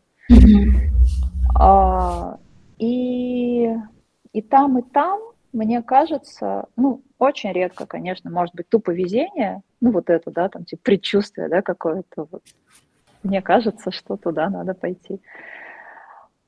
[1.58, 2.38] А,
[2.78, 3.74] и,
[4.32, 5.20] и там, и там,
[5.52, 10.64] мне кажется, ну, очень редко, конечно, может быть, тупо везение, ну, вот это, да, там,
[10.64, 12.42] типа, предчувствие, да, какое-то вот.
[13.22, 15.18] Мне кажется, что туда надо пойти.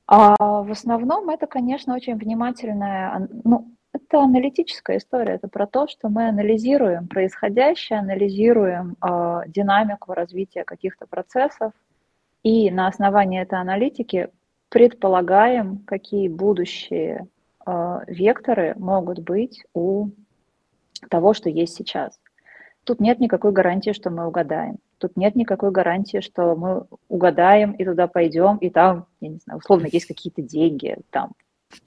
[0.08, 6.08] А в основном это, конечно, очень внимательная, ну, это аналитическая история, это про то, что
[6.08, 11.72] мы анализируем происходящее, анализируем э, динамику развития каких-то процессов,
[12.42, 14.30] и на основании этой аналитики
[14.70, 17.28] предполагаем, какие будущие
[17.66, 20.08] э, векторы могут быть у
[21.10, 22.18] того, что есть сейчас.
[22.88, 24.78] Тут нет никакой гарантии, что мы угадаем.
[24.96, 29.58] Тут нет никакой гарантии, что мы угадаем и туда пойдем, и там, я не знаю,
[29.58, 31.32] условно, есть какие-то деньги, там,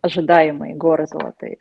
[0.01, 1.57] ожидаемые горы золотые.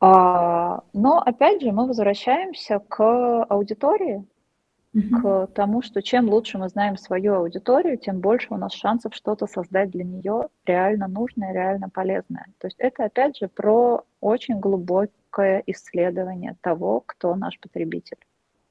[0.00, 4.22] А, но, опять же, мы возвращаемся к аудитории,
[4.94, 5.22] mm-hmm.
[5.22, 9.46] к тому, что чем лучше мы знаем свою аудиторию, тем больше у нас шансов что-то
[9.46, 12.44] создать для нее реально нужное, реально полезное.
[12.58, 14.60] То есть это, опять же, про очень
[15.30, 18.18] глубокое исследование того, кто наш потребитель.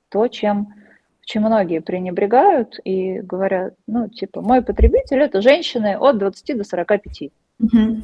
[0.09, 0.73] То, чем
[1.21, 7.31] чем многие пренебрегают и говорят, ну, типа, мой потребитель– это женщины от 20 до 45.
[7.59, 8.01] Угу.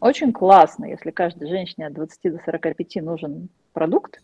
[0.00, 4.20] Очень классно, если каждой женщине от 20 до 45 нужен продукт,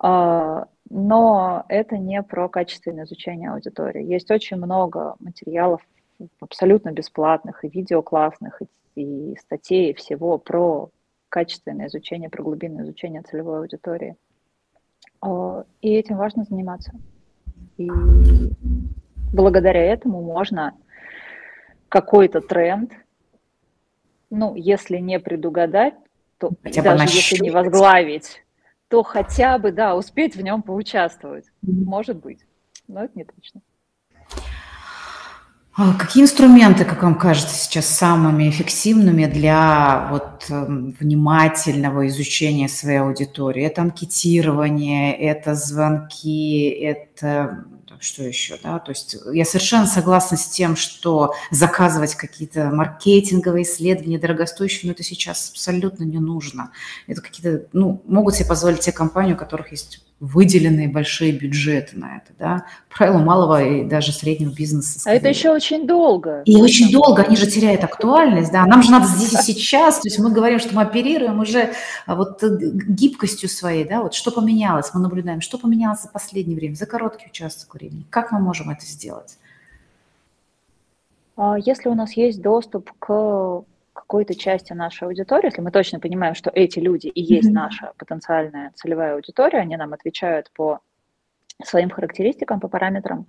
[0.00, 4.02] а, но это не про качественное изучение аудитории.
[4.02, 5.80] Есть очень много материалов
[6.40, 8.60] абсолютно бесплатных, и видео классных,
[8.96, 10.90] и, и статей, и всего про
[11.28, 14.16] качественное изучение, про глубинное изучение целевой аудитории.
[15.82, 16.92] И этим важно заниматься.
[17.76, 17.88] И
[19.32, 20.74] благодаря этому можно
[21.88, 22.92] какой-то тренд,
[24.30, 25.94] ну, если не предугадать,
[26.38, 28.44] то хотя даже если не возглавить,
[28.88, 31.46] то хотя бы, да, успеть в нем поучаствовать.
[31.62, 32.46] Может быть,
[32.86, 33.60] но это не точно.
[35.80, 42.98] А какие инструменты, как вам кажется, сейчас самыми эффективными для вот эм, внимательного изучения своей
[42.98, 43.62] аудитории?
[43.62, 47.64] Это анкетирование, это звонки, это
[48.00, 54.18] что еще, да, то есть я совершенно согласна с тем, что заказывать какие-то маркетинговые исследования
[54.18, 56.70] дорогостоящие, но это сейчас абсолютно не нужно.
[57.06, 62.16] Это какие-то, ну, могут себе позволить те компании, у которых есть выделенные большие бюджеты на
[62.16, 64.98] это, да, правило малого и даже среднего бизнеса.
[64.98, 65.16] Скорее.
[65.16, 66.42] А это еще очень долго.
[66.44, 70.08] И очень долго, они же теряют актуальность, да, нам же надо здесь и сейчас, то
[70.08, 71.72] есть мы говорим, что мы оперируем уже
[72.06, 76.56] а, вот э, гибкостью своей, да, вот что поменялось, мы наблюдаем, что поменялось за последнее
[76.56, 79.38] время, за короткий участок времени, как мы можем это сделать?
[81.36, 83.62] А, если у нас есть доступ к
[84.08, 88.72] какой-то части нашей аудитории, если мы точно понимаем, что эти люди и есть наша потенциальная
[88.74, 90.80] целевая аудитория, они нам отвечают по
[91.62, 93.26] своим характеристикам, по параметрам,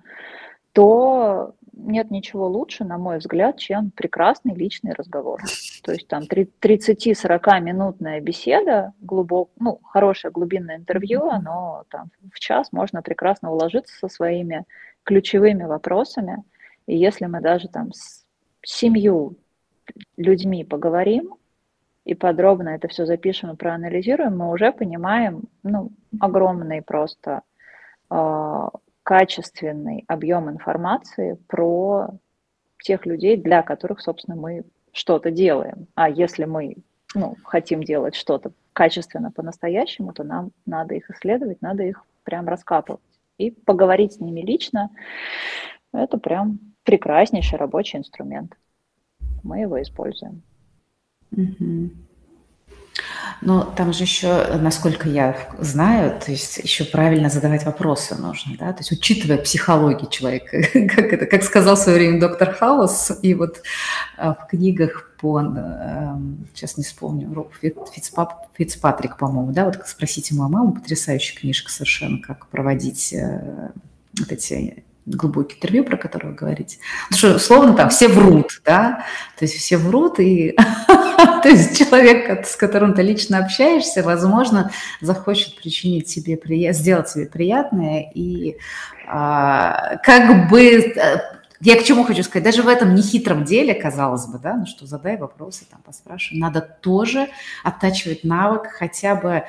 [0.72, 5.42] то нет ничего лучше, на мой взгляд, чем прекрасный личный разговор.
[5.84, 12.72] То есть там 30-40 минутная беседа, глубок, ну, хорошее глубинное интервью, оно там в час
[12.72, 14.64] можно прекрасно уложиться со своими
[15.04, 16.42] ключевыми вопросами.
[16.88, 18.24] И если мы даже там с
[18.64, 19.36] семью
[20.18, 21.36] людьми поговорим
[22.06, 27.42] и подробно это все запишем и проанализируем, мы уже понимаем ну, огромный просто
[28.10, 28.68] э,
[29.04, 32.10] качественный объем информации про
[32.82, 35.88] тех людей, для которых, собственно, мы что-то делаем.
[35.96, 36.78] А если мы
[37.14, 43.02] ну, хотим делать что-то качественно по-настоящему, то нам надо их исследовать, надо их прям раскапывать.
[43.38, 44.90] И поговорить с ними лично–
[45.94, 48.56] это прям прекраснейший рабочий инструмент.
[49.44, 50.42] Мы его используем.
[51.32, 51.92] Угу.
[53.42, 58.74] Но там же еще, насколько я знаю, то есть еще правильно задавать вопросы нужно, да,
[58.74, 63.34] то есть учитывая психологию человека, как это, как сказал в свое время доктор Хаус, и
[63.34, 63.62] вот
[64.18, 67.50] а, в книгах по, эм, сейчас не вспомню,
[68.58, 73.72] Фицпатрик, по-моему, да, вот спросите мою маму, потрясающая книжка совершенно, как проводить э,
[74.18, 74.84] вот эти
[75.16, 76.78] глубокие интервью, про которые вы говорите.
[77.10, 79.06] Потому что, условно, там все врут, да,
[79.38, 80.52] то есть все врут, и
[81.18, 88.12] то есть человек, с которым ты лично общаешься, возможно, захочет причинить приятное, сделать себе приятное,
[88.14, 88.58] и
[89.08, 91.20] а, как бы э,
[91.62, 94.86] я к чему хочу сказать, даже в этом нехитром деле, казалось бы, да, ну что,
[94.86, 97.28] задай вопросы, там, поспрашивай, надо тоже
[97.64, 99.44] оттачивать навык хотя бы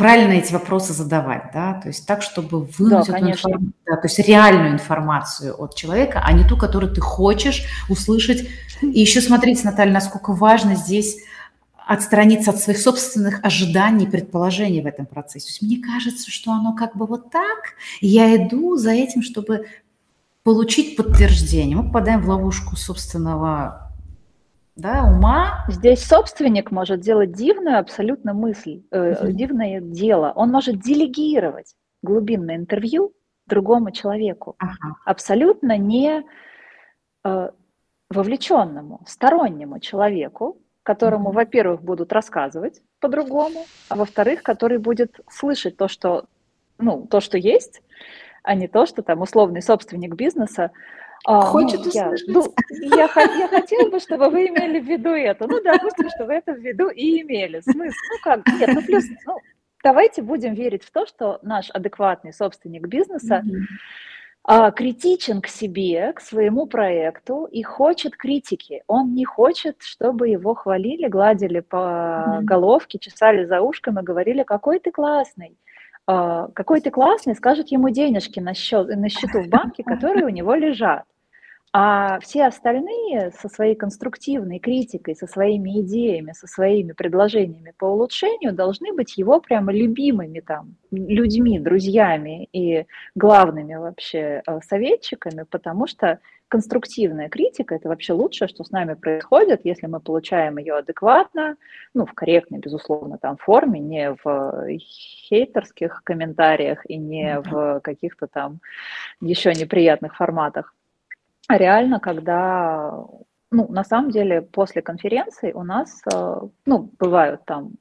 [0.00, 4.06] правильно эти вопросы задавать, да, то есть так, чтобы вынуть да, эту информацию, да, то
[4.08, 8.48] есть реальную информацию от человека, а не ту, которую ты хочешь услышать.
[8.80, 11.18] И еще смотрите, Наталья, насколько важно здесь
[11.86, 15.46] отстраниться от своих собственных ожиданий, предположений в этом процессе.
[15.46, 19.22] То есть мне кажется, что оно как бы вот так, и я иду за этим,
[19.22, 19.66] чтобы
[20.44, 21.76] получить подтверждение.
[21.76, 23.89] Мы попадаем в ловушку собственного
[24.80, 25.64] да, ума.
[25.68, 30.32] Здесь собственник может делать дивную абсолютно мысль, э, дивное дело.
[30.34, 33.12] Он может делегировать глубинное интервью
[33.46, 34.96] другому человеку, ага.
[35.04, 36.24] абсолютно не
[37.24, 37.50] э,
[38.08, 46.24] вовлеченному, стороннему человеку, которому, во-первых, будут рассказывать по-другому, а во-вторых, который будет слышать то, что,
[46.78, 47.82] ну, то, что есть,
[48.42, 50.70] а не то, что там условный собственник бизнеса
[51.24, 52.28] а, Хочет ну, услышать.
[52.28, 52.54] Я, ну,
[52.96, 55.46] я, я хотела бы, чтобы вы имели в виду это.
[55.46, 57.60] Ну, допустим, что вы это в виду и имели.
[57.60, 57.96] Смысл?
[58.10, 58.46] Ну, как?
[58.58, 59.38] Нет, ну, плюс, ну,
[59.84, 63.62] давайте будем верить в то, что наш адекватный собственник бизнеса mm-hmm.
[64.44, 68.82] а, критичен к себе, к своему проекту и хочет критики.
[68.86, 72.42] Он не хочет, чтобы его хвалили, гладили по mm-hmm.
[72.42, 75.58] головке, чесали за ушком и говорили, какой ты классный.
[76.12, 80.28] А, какой ты классный, скажет ему денежки на, счет, на счету в банке, которые у
[80.28, 81.04] него лежат.
[81.72, 88.52] А все остальные со своей конструктивной критикой, со своими идеями, со своими предложениями по улучшению
[88.52, 96.18] должны быть его прямо любимыми там людьми, друзьями и главными вообще э, советчиками, потому что
[96.48, 101.56] конструктивная критика– это вообще лучшее, что с нами происходит, если мы получаем ее адекватно,
[101.94, 108.58] ну, в корректной, безусловно, там форме, не в хейтерских комментариях и не в каких-то там
[109.20, 110.74] еще неприятных форматах.
[111.48, 113.04] А реально, когда,
[113.50, 117.72] ну, на самом деле, после конференции у нас, э, ну, бывают там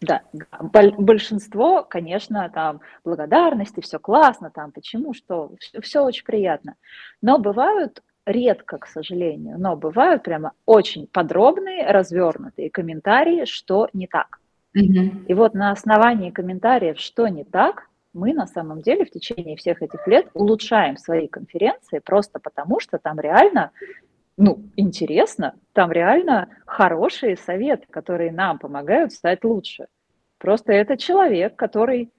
[0.00, 6.76] да, большинство, конечно, там благодарности, все классно, там почему, что, все, все очень приятно.
[7.20, 14.38] Но бывают редко, к сожалению, но бывают прямо очень подробные, развернутые комментарии, что не так.
[14.76, 15.26] Mm-hmm.
[15.26, 19.82] И вот на основании комментариев, что не так, мы на самом деле в течение всех
[19.82, 23.72] этих лет улучшаем свои конференции просто потому, что там реально
[24.38, 29.88] ну, интересно, там реально хорошие советы, которые нам помогают стать лучше.
[30.38, 32.12] Просто это человек, который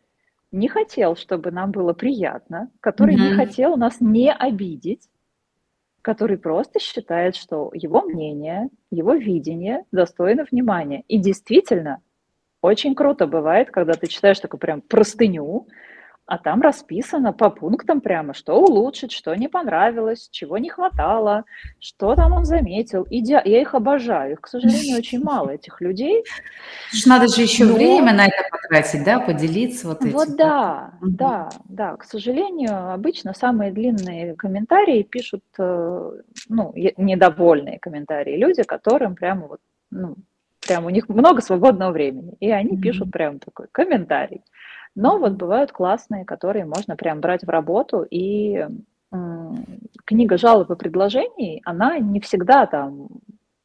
[0.52, 3.30] не хотел, чтобы нам было приятно, который mm-hmm.
[3.30, 5.08] не хотел нас не обидеть,
[6.02, 11.04] который просто считает, что его мнение, его видение достойно внимания.
[11.08, 12.02] И действительно,
[12.62, 15.68] очень круто бывает, когда ты читаешь такую прям простыню,
[16.30, 21.44] а там расписано по пунктам прямо, что улучшить, что не понравилось, чего не хватало,
[21.80, 23.08] что там он заметил.
[23.10, 23.42] Иде...
[23.44, 24.34] Я их обожаю.
[24.34, 26.24] Их, к сожалению, очень мало, этих людей.
[27.08, 27.74] Надо же еще Но...
[27.74, 30.12] время на это потратить, да, поделиться вот этим.
[30.12, 31.10] Вот да, угу.
[31.10, 31.96] да, да.
[31.96, 36.12] К сожалению, обычно самые длинные комментарии пишут, э,
[36.48, 40.16] ну, недовольные комментарии люди, которым прямо вот, ну,
[40.70, 42.82] прям у них много свободного времени, и они mm-hmm.
[42.82, 44.44] пишут прям такой комментарий.
[44.96, 48.66] Но вот бывают классные, которые можно прям брать в работу, и
[50.06, 53.08] книга жалоб и предложений, она не всегда там,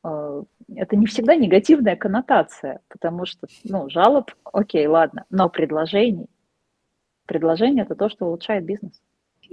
[0.02, 0.42] э,
[0.74, 6.28] это не всегда негативная коннотация, потому что, ну, жалоб, окей, ладно, но предложений,
[7.26, 9.02] предложение это то, что улучшает бизнес.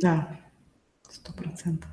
[0.02, 0.30] Да,
[1.10, 1.90] сто процентов.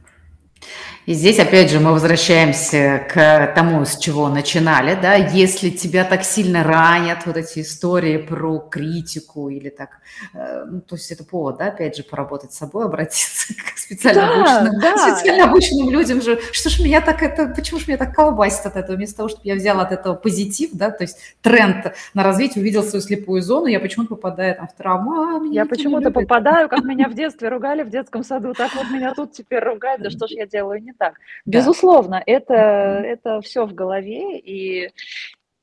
[1.09, 6.23] И здесь, опять же, мы возвращаемся к тому, с чего начинали, да, если тебя так
[6.23, 10.01] сильно ранят вот эти истории про критику или так,
[10.35, 14.21] э, ну, то есть это повод, да, опять же, поработать с собой, обратиться к специально,
[14.21, 14.97] да, обученным, да.
[14.99, 18.77] специально обученным людям же, что ж меня так это, почему ж меня так колбасит от
[18.77, 22.61] этого, вместо того, чтобы я взяла от этого позитив, да, то есть тренд на развитие,
[22.61, 26.85] увидел свою слепую зону, я почему-то попадаю там в травму, а, Я почему-то попадаю, как
[26.85, 30.27] меня в детстве ругали в детском саду, так вот меня тут теперь ругают, да что
[30.27, 30.83] ж я делаю?
[30.83, 31.15] Не так.
[31.47, 31.59] Да.
[31.59, 34.91] Безусловно, это, это все в голове, и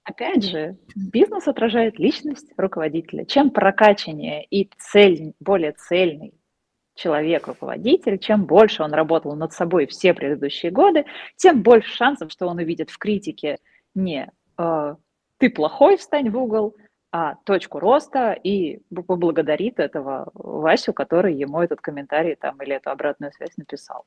[0.04, 3.26] опять же, бизнес отражает личность руководителя.
[3.26, 6.34] Чем прокачаннее и цель, более цельный
[6.96, 11.06] человек-руководитель, чем больше он работал над собой все предыдущие годы,
[11.36, 13.58] тем больше шансов, что он увидит в критике
[13.94, 14.96] не э,
[15.38, 16.76] «ты плохой, встань в угол»,
[17.12, 23.32] а точку роста и поблагодарит этого Васю, который ему этот комментарий там или эту обратную
[23.32, 24.06] связь написал.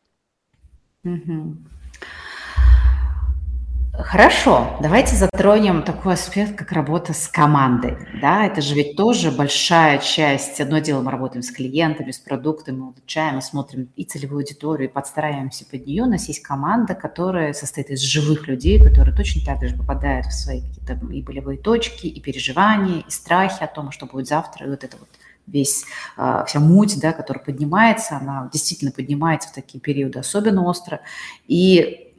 [3.95, 7.97] Хорошо, давайте затронем такой аспект, как работа с командой.
[8.21, 10.61] Да, это же ведь тоже большая часть.
[10.61, 14.93] Одно дело, мы работаем с клиентами, с продуктами, улучшаем, мы смотрим и целевую аудиторию, и
[14.93, 16.05] подстраиваемся под нее.
[16.05, 20.33] У нас есть команда, которая состоит из живых людей, которые точно так же попадают в
[20.33, 24.71] свои какие-то и болевые точки, и переживания, и страхи о том, что будет завтра, и
[24.71, 25.09] вот это вот
[25.53, 25.85] весь,
[26.17, 31.01] а, вся муть, да, которая поднимается, она действительно поднимается в такие периоды особенно остро.
[31.47, 32.13] И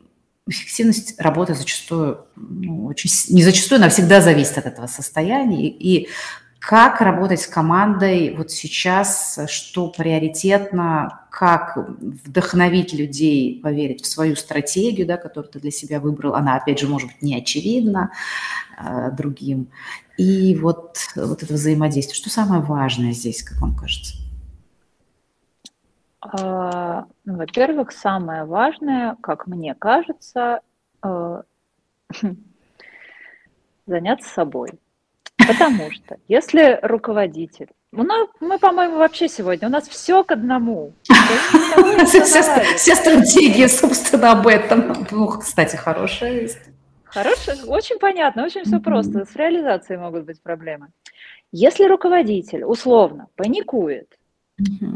[0.48, 5.70] эффективность работы зачастую, ну, очень, не зачастую, она всегда зависит от этого состояния.
[5.70, 6.10] И
[6.60, 15.08] как работать с командой вот сейчас, что приоритетно, как вдохновить людей поверить в свою стратегию,
[15.08, 16.36] да, которую ты для себя выбрал.
[16.36, 18.12] Она, опять же, может быть, не очевидна
[18.78, 19.70] э, другим.
[20.20, 22.14] И вот, вот это взаимодействие.
[22.14, 24.16] Что самое важное здесь, как вам кажется?
[26.20, 30.60] А, ну, во-первых, самое важное, как мне кажется,
[31.02, 31.42] э,
[33.88, 34.72] заняться собой.
[35.38, 40.92] Потому что если руководитель, у нас, мы, по-моему, вообще сегодня, у нас все к одному.
[42.06, 45.08] Вся стратегия, собственно, об этом.
[45.12, 46.60] Ну, кстати, хорошая есть.
[47.12, 49.26] Хорошая, очень понятно, очень все просто.
[49.26, 50.90] С реализацией могут быть проблемы.
[51.52, 54.18] Если руководитель условно паникует,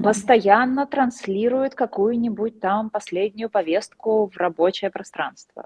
[0.04, 5.66] постоянно транслирует какую-нибудь там последнюю повестку в рабочее пространство,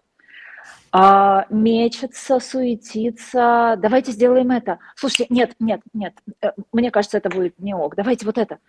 [0.91, 4.79] а, мечется, суетится, давайте сделаем это.
[4.95, 8.59] Слушайте, нет, нет, нет, э, мне кажется, это будет не ок, давайте вот это.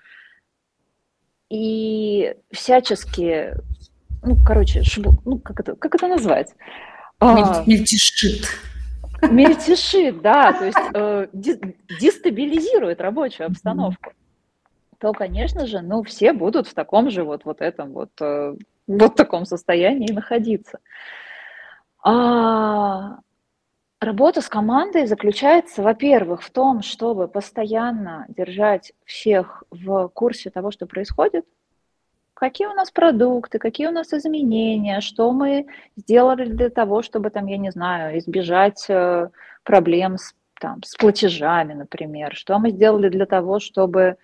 [1.48, 3.54] И всячески,
[4.22, 6.54] ну, короче, шбу, ну, как это, как это назвать?
[7.20, 8.46] А, мельтешит.
[9.22, 11.26] Мельтешит, да, то есть э,
[12.00, 14.12] дестабилизирует рабочую обстановку.
[14.98, 18.54] То, конечно же, ну, все будут в таком же вот, вот этом вот, э,
[18.86, 20.78] вот таком состоянии находиться.
[22.04, 23.18] А,
[24.00, 30.86] работа с командой заключается, во-первых, в том, чтобы постоянно держать всех в курсе того, что
[30.86, 31.44] происходит,
[32.38, 35.66] какие у нас продукты, какие у нас изменения, что мы
[35.96, 39.28] сделали для того, чтобы, там, я не знаю, избежать э,
[39.64, 44.16] проблем с, там, с платежами, например, что мы сделали для того, чтобы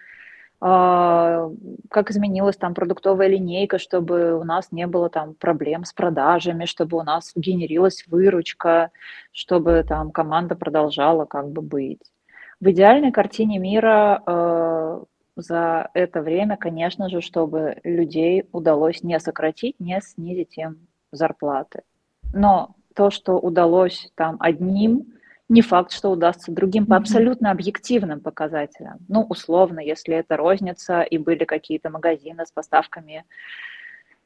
[0.61, 1.51] а,
[1.91, 6.97] как изменилась там продуктовая линейка, чтобы у нас не было там проблем с продажами, чтобы
[6.97, 8.91] у нас генерилась выручка,
[9.33, 12.01] чтобы там команда продолжала как бы быть.
[12.61, 15.03] В идеальной картине мира э,
[15.37, 21.83] за это время, конечно же, чтобы людей удалось не сократить, не снизить им зарплаты.
[22.33, 25.15] Но то, что удалось там одним,
[25.49, 28.99] не факт, что удастся другим по абсолютно объективным показателям.
[29.09, 33.25] Ну, условно, если это розница и были какие-то магазины с поставками,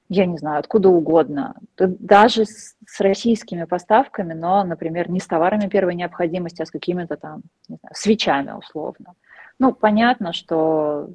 [0.09, 5.69] я не знаю, откуда угодно, даже с, с российскими поставками, но, например, не с товарами
[5.69, 9.15] первой необходимости, а с какими-то там, не знаю, свечами условно.
[9.59, 11.11] Ну, понятно, что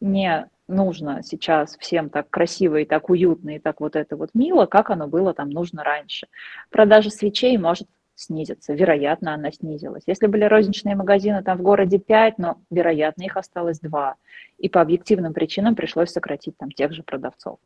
[0.00, 4.66] не нужно сейчас всем так красиво и так уютно и так вот это вот мило,
[4.66, 6.28] как оно было там нужно раньше.
[6.70, 10.04] Продажа свечей может снизиться, вероятно, она снизилась.
[10.06, 14.14] Если были розничные магазины там в городе 5, но, вероятно, их осталось 2,
[14.58, 17.58] и по объективным причинам пришлось сократить там тех же продавцов.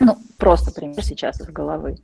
[0.00, 1.98] Ну, просто пример сейчас из головы.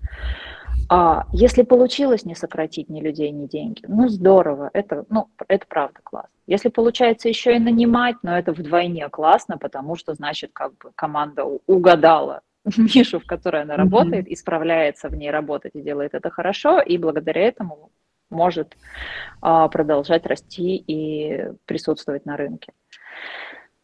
[0.90, 6.00] А если получилось не сократить ни людей, ни деньги, ну здорово, это, ну, это правда
[6.02, 6.30] классно.
[6.46, 10.92] Если получается еще и нанимать, но ну, это вдвойне классно, потому что, значит, как бы
[10.94, 12.40] команда угадала
[12.76, 14.30] нишу, в которой она работает, mm-hmm.
[14.30, 17.90] и справляется в ней работать и делает это хорошо, и благодаря этому
[18.30, 18.76] может
[19.40, 22.72] а, продолжать расти и присутствовать на рынке.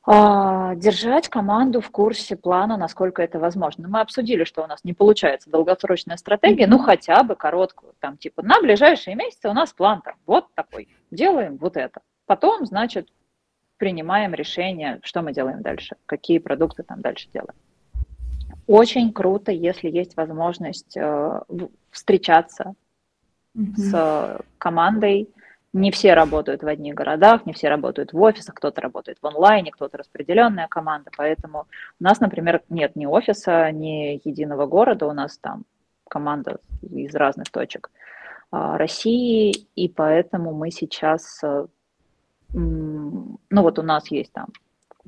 [0.07, 3.89] А, держать команду в курсе плана, насколько это возможно.
[3.89, 8.43] Мы обсудили, что у нас не получается долгосрочная стратегия, ну хотя бы короткую, там типа
[8.43, 12.03] на ближайшие месяцы у нас план там вот такой, делаем вот это.
[12.27, 13.09] Потом, значит,
[13.79, 17.55] принимаем решение, что мы делаем дальше, какие продукты там дальше делаем.
[18.67, 21.41] Очень круто, если есть возможность э,
[21.91, 22.75] встречаться
[23.57, 23.75] mm-hmm.
[23.77, 25.31] с командой,
[25.75, 29.73] не все работают в одних городах, не все работают в офисах, кто-то работает в онлайне,
[29.73, 31.11] кто-то распределенная команда.
[31.17, 31.67] Поэтому
[32.01, 35.65] у нас, например, нет ни офиса, ни единого города, у нас там
[36.09, 37.91] команда из разных точек
[38.53, 41.67] а, России, и поэтому мы сейчас, э,
[42.53, 44.47] ну вот у нас есть там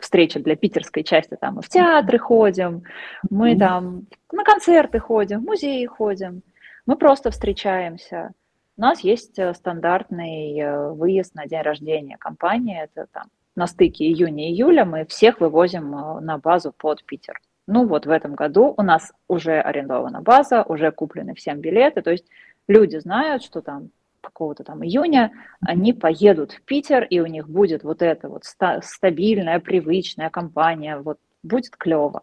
[0.01, 2.83] встреча для питерской части, там мы в театры ходим,
[3.31, 6.43] мы там на концерты ходим, в музеи ходим,
[6.87, 8.33] мы просто встречаемся–
[8.77, 13.25] у нас есть э, стандартный э, выезд на день рождения компании, это там
[13.55, 17.41] на стыке июня-июля мы всех вывозим э, на базу под Питер.
[17.67, 22.11] Ну вот в этом году у нас уже арендована база, уже куплены всем билеты, то
[22.11, 22.27] есть
[22.69, 27.83] люди знают, что там какого-то там июня они поедут в Питер, и у них будет
[27.83, 32.23] вот эта вот стабильная, привычная компания, вот будет клево.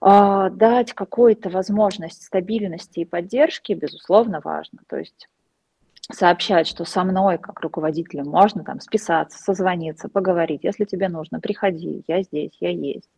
[0.00, 4.80] А, дать какую-то возможность стабильности и поддержки, безусловно, важно.
[4.88, 5.28] То есть
[6.12, 10.64] сообщать, что со мной, как руководителем, можно там списаться, созвониться, поговорить.
[10.64, 13.08] Если тебе нужно, приходи, я здесь, я есть.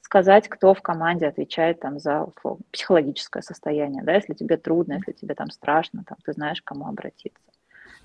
[0.00, 5.12] Сказать, кто в команде отвечает там за условно, психологическое состояние, да, если тебе трудно, если
[5.12, 7.42] тебе там страшно, там, ты знаешь, к кому обратиться.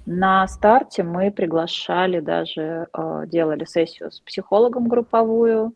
[0.05, 5.73] На старте мы приглашали даже, э, делали сессию с психологом групповую,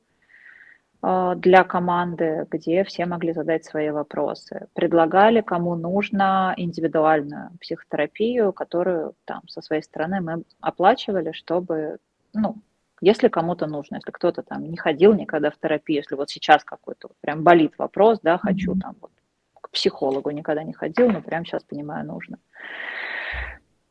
[1.02, 4.68] для команды, где все могли задать свои вопросы.
[4.74, 11.98] Предлагали, кому нужно, индивидуальную психотерапию, которую там со своей стороны мы оплачивали, чтобы,
[12.34, 12.58] ну,
[13.02, 17.08] если кому-то нужно, если кто-то там не ходил никогда в терапию, если вот сейчас какой-то
[17.08, 19.12] вот прям болит вопрос, да, хочу там вот
[19.60, 22.38] к психологу никогда не ходил, но прям сейчас понимаю, нужно.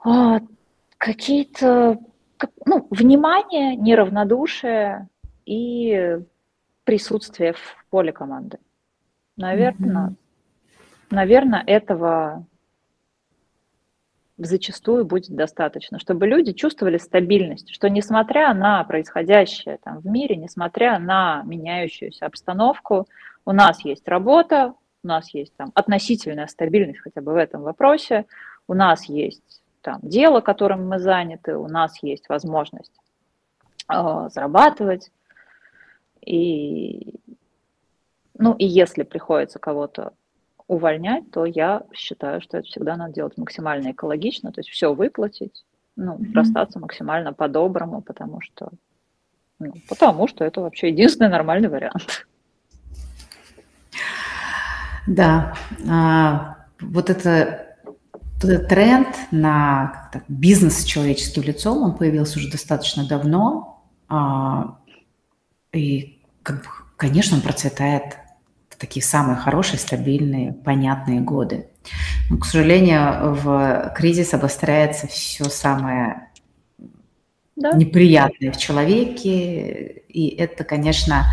[0.05, 0.39] А,
[0.97, 1.99] какие-то,
[2.65, 5.09] ну, внимание, неравнодушие
[5.45, 6.21] и
[6.85, 8.59] присутствие в поле команды.
[9.37, 10.15] Наверное, mm-hmm.
[11.11, 12.47] наверное, этого
[14.47, 20.99] зачастую будет достаточно, чтобы люди чувствовали стабильность, что несмотря на происходящее там в мире, несмотря
[20.99, 23.07] на меняющуюся обстановку,
[23.45, 28.27] у нас есть работа, у нас есть там относительная стабильность хотя бы в этом вопросе,
[28.67, 32.93] у нас есть там дело, которым мы заняты, у нас есть возможность
[33.93, 35.11] э, зарабатывать,
[36.25, 37.15] и,
[38.39, 40.13] ну, и если приходится кого-то
[40.67, 45.65] увольнять, то я считаю, что это всегда надо делать максимально экологично, то есть все выплатить,
[45.97, 46.33] ну, mm-hmm.
[46.35, 48.71] расстаться максимально по-доброму, потому что,
[49.59, 52.27] ну, потому что это вообще единственный нормальный вариант.
[55.07, 55.55] Да,
[55.89, 57.71] а, вот это
[58.43, 63.83] этот тренд на бизнес с человеческим лицом, он появился уже достаточно давно.
[64.09, 64.79] А,
[65.73, 68.17] и, как бы, конечно, он процветает
[68.69, 71.69] в такие самые хорошие, стабильные, понятные годы.
[72.29, 76.29] Но, к сожалению, в кризис обостряется все самое
[77.57, 77.73] да.
[77.73, 80.03] неприятное в человеке.
[80.09, 81.27] И это, конечно,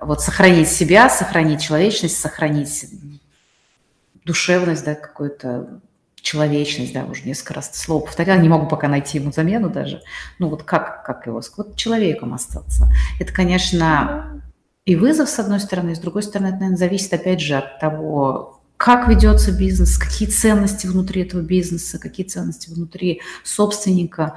[0.00, 2.86] вот сохранить себя, сохранить человечность, сохранить
[4.24, 5.80] душевность, да, какую-то
[6.26, 10.02] человечность, да, уже несколько раз это слово повторяла, не могу пока найти ему замену даже.
[10.40, 12.88] Ну вот как, как его, вот человеком остаться.
[13.20, 14.42] Это, конечно,
[14.84, 17.78] и вызов, с одной стороны, и с другой стороны, это, наверное, зависит, опять же, от
[17.78, 24.34] того, как ведется бизнес, какие ценности внутри этого бизнеса, какие ценности внутри собственника,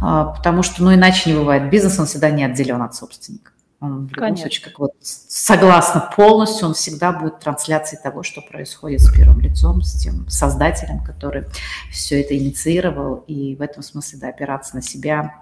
[0.00, 1.70] а, потому что, ну, иначе не бывает.
[1.70, 3.50] Бизнес, он всегда не отделен от собственника.
[3.82, 4.42] Он в любом Конечно.
[4.42, 9.82] случае, как вот согласно полностью, он всегда будет трансляцией того, что происходит с первым лицом,
[9.82, 11.46] с тем создателем, который
[11.90, 13.24] все это инициировал.
[13.26, 15.34] И в этом смысле, да, опираться на себя,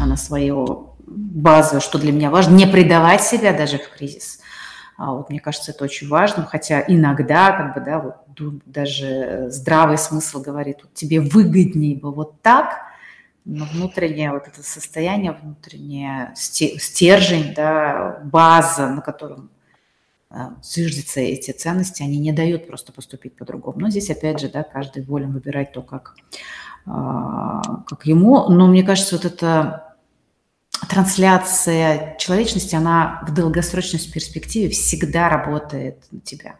[0.00, 4.38] а на свое базовое, что для меня важно, не предавать себя даже в кризис.
[4.96, 8.14] А вот мне кажется, это очень важно, хотя иногда, как бы, да, вот
[8.64, 12.82] даже здравый смысл говорит, вот тебе выгоднее бы вот так,
[13.44, 19.50] но внутреннее вот это состояние, внутреннее стержень, да, база, на котором
[20.30, 23.80] а, зиждятся эти ценности, они не дают просто поступить по-другому.
[23.80, 26.16] Но здесь, опять же, да, каждый волен выбирать то, как,
[26.86, 28.48] а, как ему.
[28.48, 29.94] Но мне кажется, вот эта
[30.88, 36.56] трансляция человечности, она в долгосрочной перспективе всегда работает на тебя.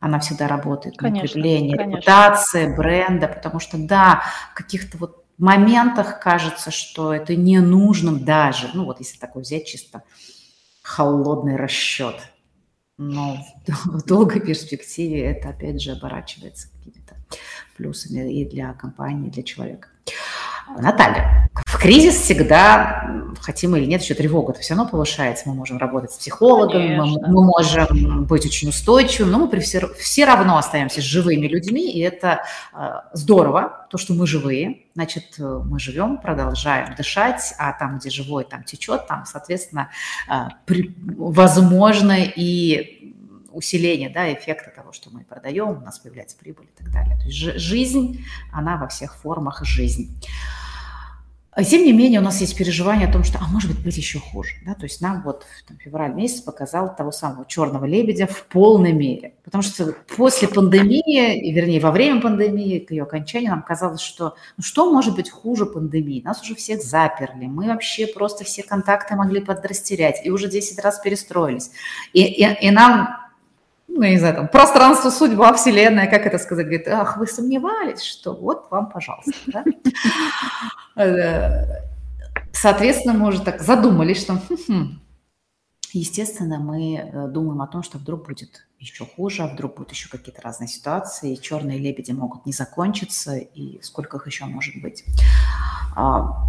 [0.00, 1.96] Она всегда работает конечно, на укрепление конечно.
[1.96, 8.70] репутации, бренда, потому что, да, в каких-то вот моментах кажется, что это не нужно даже,
[8.74, 10.02] ну вот если такой взять чисто
[10.82, 12.16] холодный расчет,
[12.96, 17.16] но в долгой перспективе это опять же оборачивается какими-то
[17.76, 19.88] плюсами и для компании, и для человека.
[20.76, 23.08] Наталья, в кризис всегда,
[23.40, 25.48] хотим или нет, еще тревога это все равно повышается.
[25.48, 29.88] Мы можем работать с психологом, мы, мы можем быть очень устойчивыми, но мы при все,
[29.98, 32.42] все равно остаемся живыми людьми, и это
[32.74, 38.10] э, здорово, то, что мы живые, значит, э, мы живем, продолжаем дышать, а там, где
[38.10, 39.90] живой, там течет, там, соответственно,
[40.28, 40.34] э,
[40.66, 42.97] при, возможно и
[43.58, 47.16] усиление да, эффекта того, что мы продаем, у нас появляется прибыль и так далее.
[47.18, 50.16] То есть жизнь, она во всех формах жизнь.
[51.58, 53.96] А тем не менее, у нас есть переживание о том, что, а может быть, быть
[53.96, 54.52] еще хуже.
[54.64, 54.74] Да?
[54.74, 59.34] То есть нам вот там, февраль месяц показал того самого черного лебедя в полной мере.
[59.42, 64.62] Потому что после пандемии, вернее, во время пандемии, к ее окончанию, нам казалось, что ну,
[64.62, 66.22] что может быть хуже пандемии?
[66.22, 71.00] Нас уже всех заперли, мы вообще просто все контакты могли подрастерять и уже 10 раз
[71.00, 71.72] перестроились.
[72.12, 73.27] И, и, и нам
[73.88, 78.34] ну, не знаю, там, пространство, судьба, вселенная, как это сказать, говорит, ах, вы сомневались, что
[78.34, 79.64] вот вам, пожалуйста.
[80.96, 81.64] Э,
[82.52, 84.42] соответственно, мы уже так задумались, что,
[85.92, 90.08] естественно, мы э, думаем о том, что вдруг будет еще хуже, а вдруг будут еще
[90.08, 95.04] какие-то разные ситуации, черные лебеди могут не закончиться, и сколько их еще может быть.
[95.94, 96.48] А,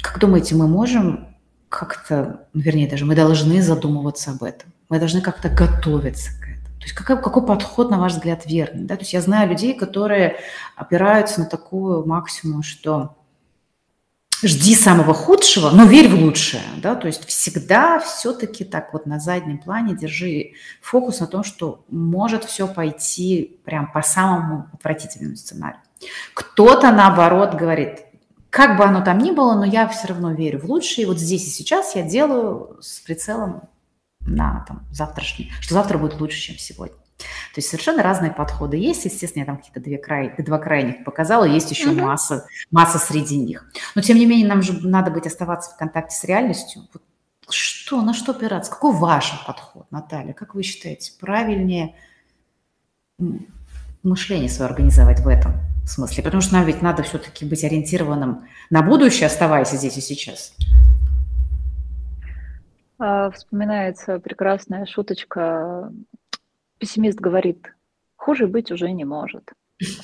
[0.00, 1.36] как думаете, мы можем
[1.68, 4.72] как-то, вернее, даже мы должны задумываться об этом?
[4.88, 6.37] Мы должны как-то готовиться
[6.78, 8.84] то есть какой, какой подход, на ваш взгляд, верный?
[8.84, 8.96] Да?
[8.96, 10.36] То есть я знаю людей, которые
[10.76, 13.16] опираются на такую максимум, что
[14.42, 16.62] жди самого худшего, но верь в лучшее.
[16.80, 16.94] Да?
[16.94, 22.44] То есть всегда все-таки так вот на заднем плане держи фокус на том, что может
[22.44, 25.80] все пойти прям по самому отвратительному сценарию.
[26.34, 28.04] Кто-то, наоборот, говорит,
[28.50, 31.04] как бы оно там ни было, но я все равно верю в лучшее.
[31.04, 33.62] И вот здесь и сейчас я делаю с прицелом
[34.34, 36.96] на там, завтрашний, что завтра будет лучше, чем сегодня.
[37.18, 39.04] То есть совершенно разные подходы есть.
[39.04, 42.02] Естественно, я там какие-то две край, два крайних показала, есть еще mm-hmm.
[42.02, 43.70] масса, масса среди них.
[43.94, 46.82] Но тем не менее, нам же надо быть оставаться в контакте с реальностью.
[46.92, 47.02] Вот
[47.50, 48.70] что, на что опираться?
[48.70, 50.32] Какой ваш подход, Наталья?
[50.32, 51.96] Как вы считаете, правильнее
[54.02, 55.54] мышление свое организовать в этом
[55.86, 56.22] смысле?
[56.22, 60.52] Потому что нам ведь надо все-таки быть ориентированным на будущее, оставаясь здесь и сейчас.
[62.98, 65.92] А, вспоминается прекрасная шуточка.
[66.78, 67.74] Пессимист говорит,
[68.16, 69.52] хуже быть уже не может.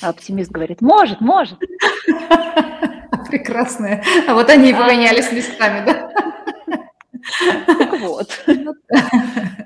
[0.00, 1.58] А оптимист говорит, может, может.
[3.28, 4.04] Прекрасная.
[4.28, 6.10] А вот они и поменялись местами, да?
[7.66, 8.44] Так вот.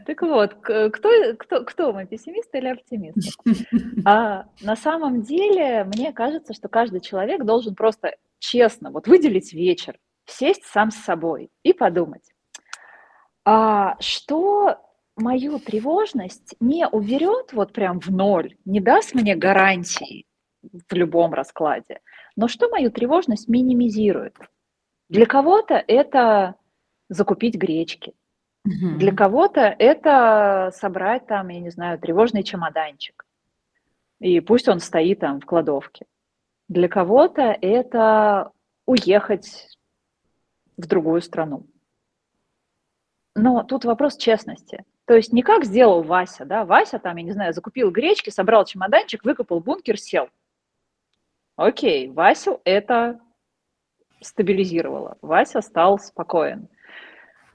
[0.07, 3.39] Так вот, кто, кто, кто мы, пессимист или оптимист?
[4.07, 9.99] А на самом деле, мне кажется, что каждый человек должен просто честно вот выделить вечер,
[10.25, 12.38] сесть сам с собой и подумать, а,
[14.01, 14.79] что
[15.17, 20.27] мою тревожность не уберет вот прям в ноль, не даст мне гарантии
[20.63, 22.01] в любом раскладе,
[22.37, 24.37] но что мою тревожность минимизирует.
[25.09, 26.57] Для кого-то это
[27.09, 28.15] закупить гречки,
[28.65, 28.99] угу.
[28.99, 33.25] для кого-то это собрать там, я не знаю, тревожный чемоданчик,
[34.21, 36.07] и пусть он стоит там в кладовке.
[36.69, 38.53] Для кого-то это
[38.85, 39.79] уехать
[40.77, 41.67] в другую страну.
[43.39, 44.85] Но тут вопрос честности.
[45.05, 48.65] То есть не как сделал Вася, да, Вася там, я не знаю, закупил гречки, собрал
[48.65, 50.29] чемоданчик, выкопал бункер, сел.
[51.57, 53.21] Окей, Васю это
[54.21, 55.17] стабилизировало.
[55.23, 56.69] Вася стал спокоен.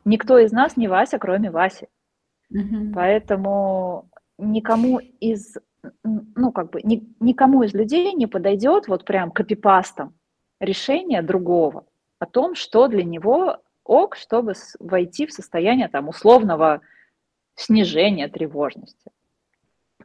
[0.06, 1.88] Никто из нас не Вася, кроме Васи.
[2.54, 2.94] Mm-hmm.
[2.94, 5.56] Поэтому никому из,
[6.04, 10.14] ну, как бы, ни, никому из людей не подойдет вот прям копипастом
[10.60, 11.86] решение другого
[12.20, 16.82] о том, что для него ок, чтобы войти в состояние там условного
[17.56, 19.12] снижения тревожности.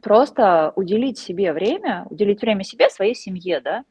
[0.01, 3.83] Просто уделить себе время, уделить время себе, своей семье, да,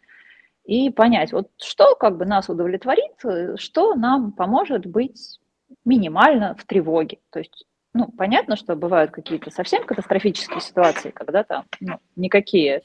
[0.65, 3.13] и понять, вот что как бы нас удовлетворит,
[3.57, 5.41] что нам поможет быть
[5.85, 7.19] минимально в тревоге.
[7.31, 7.65] То есть,
[7.95, 12.81] ну, понятно, что бывают какие-то совсем катастрофические ситуации, когда там ну, никакие э,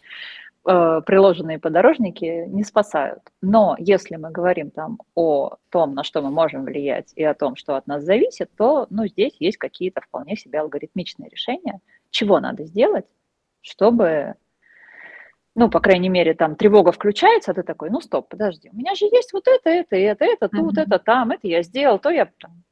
[0.63, 3.21] приложенные подорожники не спасают.
[3.41, 7.55] Но если мы говорим там о том, на что мы можем влиять и о том,
[7.55, 12.63] что от нас зависит, то ну, здесь есть какие-то вполне себе алгоритмичные решения, чего надо
[12.63, 13.07] сделать,
[13.61, 14.35] чтобы
[15.55, 18.95] ну, по крайней мере, там тревога включается, а ты такой, ну, стоп, подожди, у меня
[18.95, 20.81] же есть вот это, это, это, это, тут, mm-hmm.
[20.81, 22.63] это, там, это я сделал, то я там,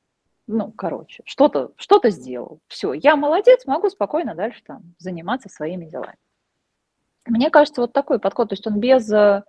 [0.47, 2.59] ну, короче, что-то что сделал.
[2.67, 6.17] Все, я молодец, могу спокойно дальше там заниматься своими делами.
[7.25, 9.43] Мне кажется, вот такой подход, то есть он без э,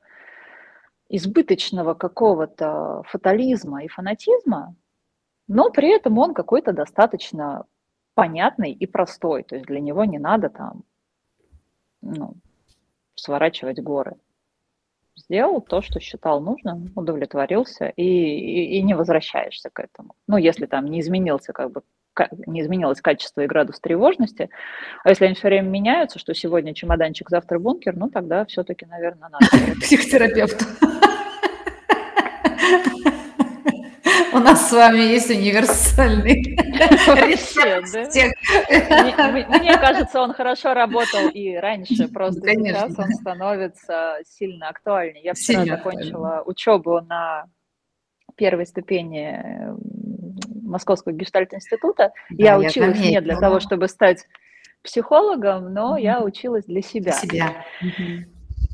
[1.09, 4.75] избыточного какого-то фатализма и фанатизма,
[5.49, 7.64] но при этом он какой-то достаточно
[8.14, 9.43] понятный и простой.
[9.43, 10.85] То есть для него не надо там
[12.03, 12.35] ну,
[13.14, 14.16] сворачивать горы.
[15.14, 20.14] Сделал то, что считал нужным, удовлетворился и, и, и не возвращаешься к этому.
[20.27, 21.83] Ну, если там не изменился как бы
[22.46, 24.50] не изменилось качество и градус тревожности.
[25.04, 29.30] А если они все время меняются, что сегодня чемоданчик, завтра бункер, ну тогда все-таки, наверное,
[29.30, 29.46] надо.
[29.80, 30.64] Психотерапевту.
[34.34, 36.42] У нас с вами есть универсальный
[37.12, 37.92] рецепт.
[39.48, 45.22] Мне кажется, он хорошо работал и раньше, просто сейчас он становится сильно актуальнее.
[45.22, 47.44] Я вчера закончила учебу на
[48.36, 49.38] первой ступени
[50.73, 52.12] Московского гештальт-института.
[52.31, 54.27] я училась не для того, чтобы стать
[54.83, 57.12] психологом, но я училась для себя.
[57.12, 57.55] Для себя.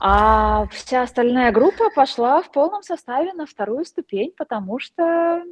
[0.01, 5.43] А вся остальная группа пошла в полном составе на вторую ступень, потому что,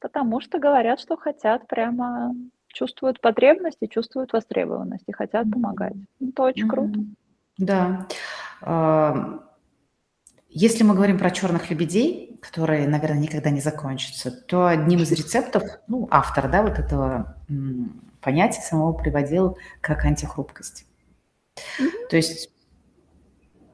[0.00, 2.32] потому что говорят, что хотят прямо
[2.68, 5.94] чувствуют потребности, чувствуют востребованность и хотят помогать.
[6.20, 7.00] Это очень круто.
[7.58, 8.06] Да.
[10.58, 15.64] Если мы говорим про черных лебедей, которые, наверное, никогда не закончатся, то одним из рецептов,
[15.86, 17.36] ну, автор, да, вот этого
[18.22, 20.86] понятия самого приводил как антихрупкость.
[21.56, 22.08] Mm-hmm.
[22.08, 22.48] То есть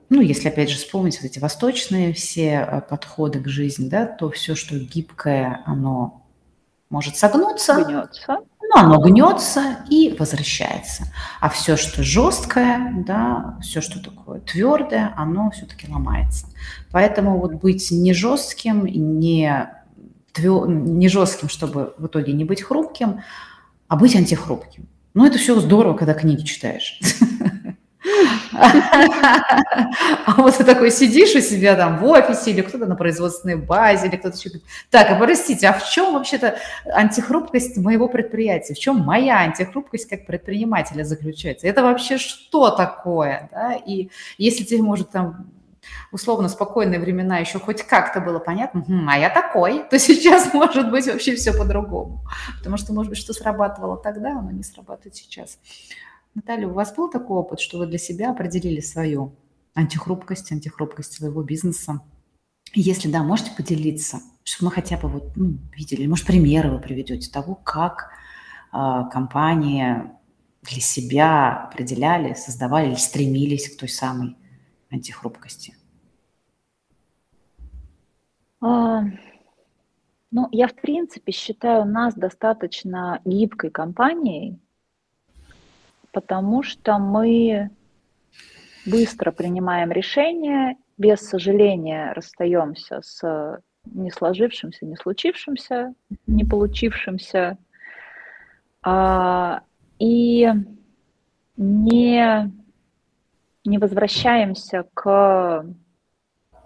[0.09, 4.29] ну, если опять же вспомнить вот эти восточные все э, подходы к жизни, да, то
[4.31, 6.27] все, что гибкое, оно
[6.91, 8.39] может согнуться, гнется.
[8.75, 11.13] Но оно гнется и возвращается.
[11.41, 16.47] А все, что жесткое, да, все, что такое твердое, оно все-таки ломается.
[16.91, 19.69] Поэтому вот быть не жестким, не,
[20.33, 20.69] твер...
[20.69, 23.21] не жестким, чтобы в итоге не быть хрупким,
[23.89, 24.89] а быть антихрупким.
[25.15, 26.99] Ну, это все здорово, когда книги читаешь.
[28.53, 34.09] А вот ты такой сидишь у себя там в офисе, или кто-то на производственной базе,
[34.09, 38.75] или кто-то еще говорит, так, а простите, а в чем вообще-то антихрупкость моего предприятия?
[38.75, 41.67] В чем моя антихрупкость как предпринимателя заключается?
[41.67, 43.49] Это вообще что такое?
[43.53, 43.75] Да?
[43.75, 45.47] И если тебе, может, там
[46.13, 51.07] условно спокойные времена еще хоть как-то было понятно, а я такой, то сейчас может быть
[51.07, 52.21] вообще все по-другому.
[52.59, 55.59] Потому что, может быть, что срабатывало тогда, оно не срабатывает сейчас.
[56.35, 59.37] Наталья, у вас был такой опыт, что вы для себя определили свою
[59.75, 62.01] антихрупкость, антихрупкость своего бизнеса?
[62.75, 67.31] Если да, можете поделиться, чтобы мы хотя бы вот, ну, видели, может, примеры вы приведете
[67.31, 68.11] того, как
[68.73, 68.77] э,
[69.13, 70.11] компании
[70.63, 74.37] для себя определяли, создавали или стремились к той самой
[74.91, 75.77] антихрупкости?
[78.63, 79.03] А,
[80.31, 84.59] ну, я, в принципе, считаю нас достаточно гибкой компанией,
[86.13, 87.71] потому что мы
[88.87, 95.95] быстро принимаем решения, без сожаления расстаемся с не сложившимся, не случившимся,
[96.27, 97.59] не получившимся,
[98.83, 99.63] а,
[99.99, 100.49] и
[101.57, 102.53] не,
[103.65, 105.67] не возвращаемся к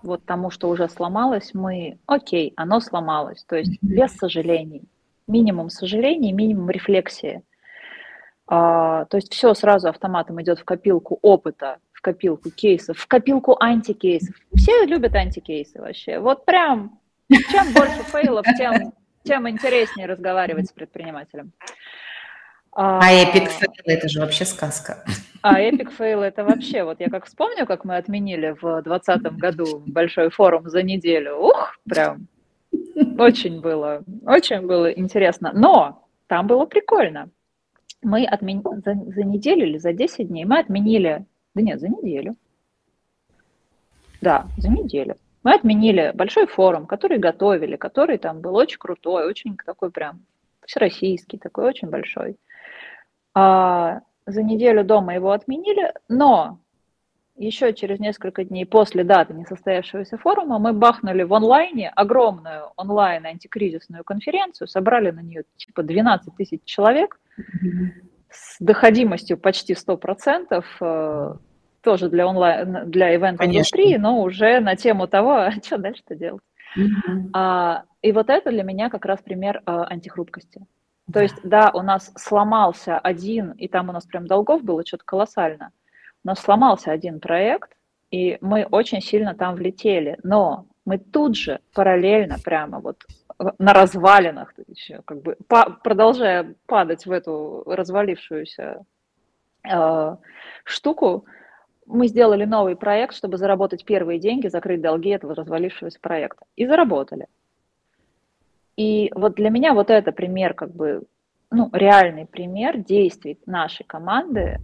[0.03, 4.83] вот тому, что уже сломалось, мы, окей, оно сломалось, то есть без сожалений,
[5.27, 7.43] минимум сожалений, минимум рефлексии–
[8.49, 14.37] то есть все сразу автоматом идет в копилку опыта, в копилку кейсов, в копилку антикейсов.
[14.55, 16.19] Все любят антикейсы вообще.
[16.21, 18.93] Вот прям, чем больше фейлов, тем,
[19.25, 21.53] тем интереснее разговаривать с предпринимателем.
[22.79, 25.03] А, а epic fail – это же вообще сказка.
[25.41, 29.83] А epic fail – это вообще, вот я как вспомню, как мы отменили в 2020 году
[29.87, 31.37] большой форум за неделю.
[31.37, 32.29] Ух, прям
[33.19, 35.53] очень было, очень было интересно.
[35.55, 37.31] Но там было прикольно
[38.07, 38.63] мы отмен...
[38.63, 42.37] за, за неделю или за 10 дней мы отменили, да нет, за неделю.
[44.21, 45.17] Да, за неделю.
[45.43, 50.21] Мы отменили большой форум, который готовили, который там был очень крутой, очень такой прям
[50.65, 52.37] всероссийский, такой очень большой.
[53.35, 56.61] А, за неделю дома его отменили, но
[57.37, 64.05] еще через несколько дней после даты несостоявшегося форума мы бахнули в онлайне огромную онлайн антикризисную
[64.05, 67.19] конференцию, собрали на нее типа 12 тысяч человек
[68.31, 71.35] с доходимостью почти 100%, э,
[71.81, 76.43] тоже для онлайн, для ивент-индустрии, но уже на тему того, а что дальше-то делать.
[76.77, 77.31] Mm-hmm.
[77.33, 80.67] А, и вот это для меня как раз пример а, антихрупкости.
[81.13, 85.05] То есть, да, у нас сломался один, и там у нас прям долгов было что-то
[85.05, 85.71] колоссально,
[86.25, 87.71] но сломался один проект,
[88.11, 93.05] и мы очень сильно там влетели, но мы тут же параллельно прямо вот
[93.59, 98.85] на развалинах, еще, как бы по, продолжая падать в эту развалившуюся
[99.71, 100.17] э,
[100.65, 101.27] штуку,
[101.87, 106.45] мы сделали новый проект, чтобы заработать первые деньги, закрыть долги этого развалившегося проекта.
[106.57, 107.27] И заработали.
[108.77, 111.05] И вот для меня вот это пример, как бы,
[111.51, 114.59] ну, реальный пример действий нашей команды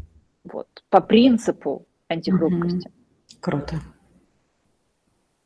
[0.45, 2.91] вот, по принципу антихрупкости.
[3.41, 3.77] Круто.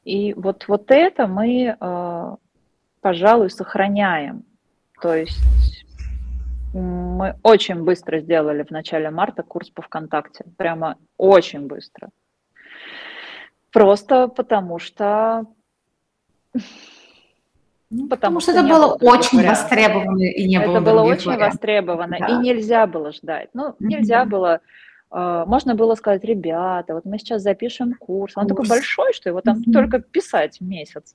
[0.05, 2.37] И вот, вот это мы, э,
[3.07, 4.43] пожалуй, сохраняем.
[5.01, 5.39] То есть
[6.73, 10.45] мы очень быстро сделали в начале марта курс по ВКонтакте.
[10.57, 12.09] Прямо очень быстро.
[13.71, 15.47] Просто потому что
[17.91, 19.63] ну, потому, потому что, это было очень вариантов.
[19.63, 20.75] востребовано и не это было.
[20.75, 21.53] Это было очень вариантов.
[21.53, 22.27] востребовано да.
[22.27, 23.51] и нельзя было ждать.
[23.55, 23.75] Ну, mm-hmm.
[23.79, 24.61] нельзя было.
[25.11, 28.33] Э, можно было сказать, ребята, вот мы сейчас запишем курс.
[28.37, 28.57] Он курс.
[28.57, 29.73] такой большой, что его там mm-hmm.
[29.73, 31.15] только писать месяц.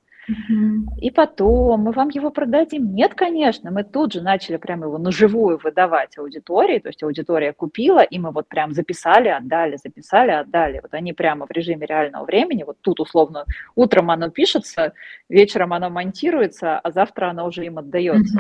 [0.97, 2.93] И потом мы вам его продадим.
[2.93, 7.53] Нет, конечно, мы тут же начали прямо его на живую выдавать аудитории, то есть аудитория
[7.53, 10.79] купила, и мы вот прям записали, отдали, записали, отдали.
[10.81, 14.93] Вот они прямо в режиме реального времени, вот тут условно утром оно пишется,
[15.27, 18.39] вечером оно монтируется, а завтра оно уже им отдается.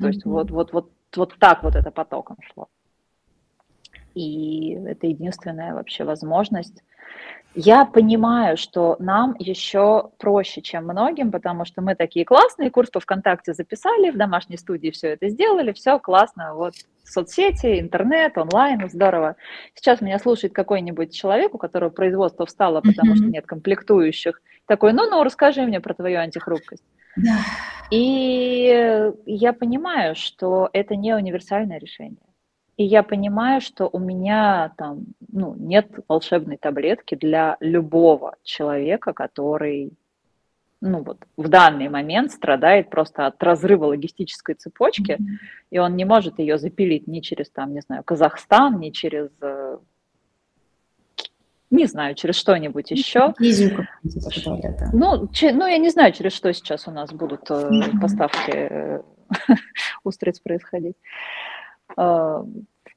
[0.00, 2.68] То есть вот, вот, вот, вот так вот это потоком шло.
[4.14, 6.82] И это единственная вообще возможность
[7.54, 13.00] я понимаю, что нам еще проще, чем многим, потому что мы такие классные, курс по
[13.00, 19.34] ВКонтакте записали, в домашней студии все это сделали, все классно, вот соцсети, интернет, онлайн, здорово.
[19.74, 23.16] Сейчас меня слушает какой-нибудь человек, у которого производство встало, потому mm-hmm.
[23.16, 26.84] что нет комплектующих, такой, ну-ну, расскажи мне про твою антихрупкость.
[27.16, 27.38] Да.
[27.90, 32.29] И я понимаю, что это не универсальное решение.
[32.80, 39.92] И я понимаю, что у меня там ну, нет волшебной таблетки для любого человека, который
[40.80, 45.66] ну, вот, в данный момент страдает просто от разрыва логистической цепочки, mm-hmm.
[45.72, 49.76] и он не может ее запилить ни через, там, не знаю, Казахстан, ни через, э,
[51.70, 53.34] не знаю, через что-нибудь еще.
[54.94, 58.00] Ну, че, ну, я не знаю, через что сейчас у нас будут mm-hmm.
[58.00, 59.02] поставки э,
[60.02, 60.96] устриц происходить.
[61.96, 62.44] А,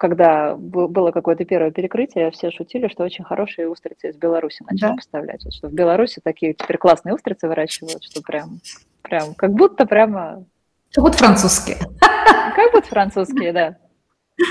[0.04, 4.96] когда было какое-то первое перекрытие, все шутили, что очень хорошие устрицы из Беларуси начали да.
[4.96, 5.46] поставлять.
[5.46, 8.60] Вот, что в Беларуси такие теперь классные устрицы выращивают, что прям,
[9.02, 10.44] прям как будто прямо...
[10.92, 11.78] Как будто французские.
[12.02, 13.78] Как будто французские, да.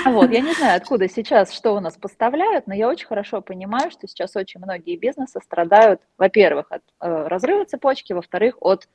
[0.05, 3.91] Вот, я не знаю, откуда сейчас, что у нас поставляют, но я очень хорошо понимаю,
[3.91, 8.89] что сейчас очень многие бизнесы страдают, во-первых, от э, разрыва цепочки, во-вторых, от,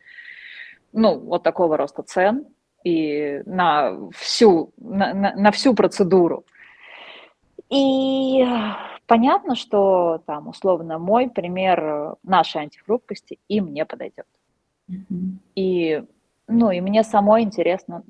[0.93, 2.47] ну, вот такого роста цен,
[2.85, 6.45] и на всю, на, на, на всю процедуру.
[7.71, 8.45] И
[9.07, 14.27] понятно, что там условно мой пример нашей антихрупкости им не подойдет.
[14.91, 15.31] Mm-hmm.
[15.55, 16.05] И,
[16.47, 18.05] ну, и мне самой интересно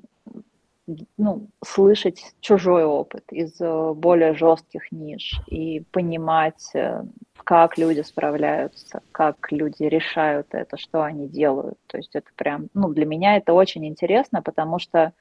[1.17, 3.57] ну, слышать чужой опыт из
[3.95, 7.03] более жестких ниш и понимать, э,
[7.49, 11.79] как люди справляются, как люди решают это, что они делают.
[11.87, 15.11] То есть это прям, ну, для меня это очень интересно, потому что, э,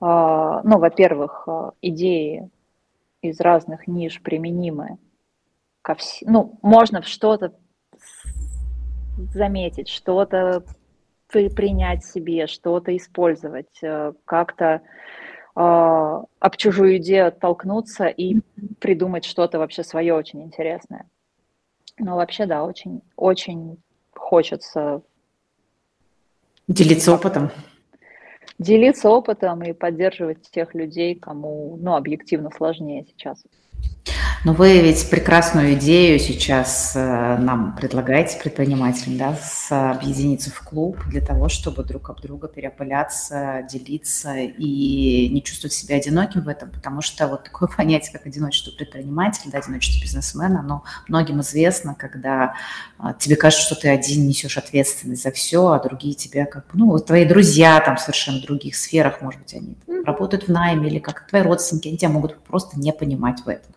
[0.00, 1.48] ну, во-первых,
[1.82, 2.48] идеи
[3.22, 4.98] из разных ниш применимы
[5.82, 7.52] ко всем, ну, можно что-то
[9.16, 10.62] заметить, что-то
[11.26, 14.80] принять себе, что-то использовать, э, как-то э,
[15.56, 18.36] об чужую идею оттолкнуться и
[18.78, 21.08] придумать что-то вообще свое очень интересное.
[21.98, 23.78] Но вообще, да, очень, очень
[24.14, 25.02] хочется
[26.68, 27.50] делиться опытом.
[28.58, 33.44] Делиться опытом и поддерживать тех людей, кому, ну, объективно сложнее сейчас.
[34.44, 39.38] Но вы ведь прекрасную идею сейчас э, нам предлагаете, предпринимателям, да,
[39.92, 45.94] объединиться в клуб для того, чтобы друг об друга переопыляться, делиться и не чувствовать себя
[45.94, 50.82] одиноким в этом, потому что вот такое понятие, как одиночество предпринимателя, да, одиночество бизнесмена, оно
[51.06, 52.54] многим известно, когда
[52.98, 56.98] а, тебе кажется, что ты один несешь ответственность за все, а другие тебя как, ну,
[56.98, 61.28] твои друзья там в совершенно других сферах, может быть, они работают в найме или как
[61.28, 63.72] твои родственники, они тебя могут просто не понимать в этом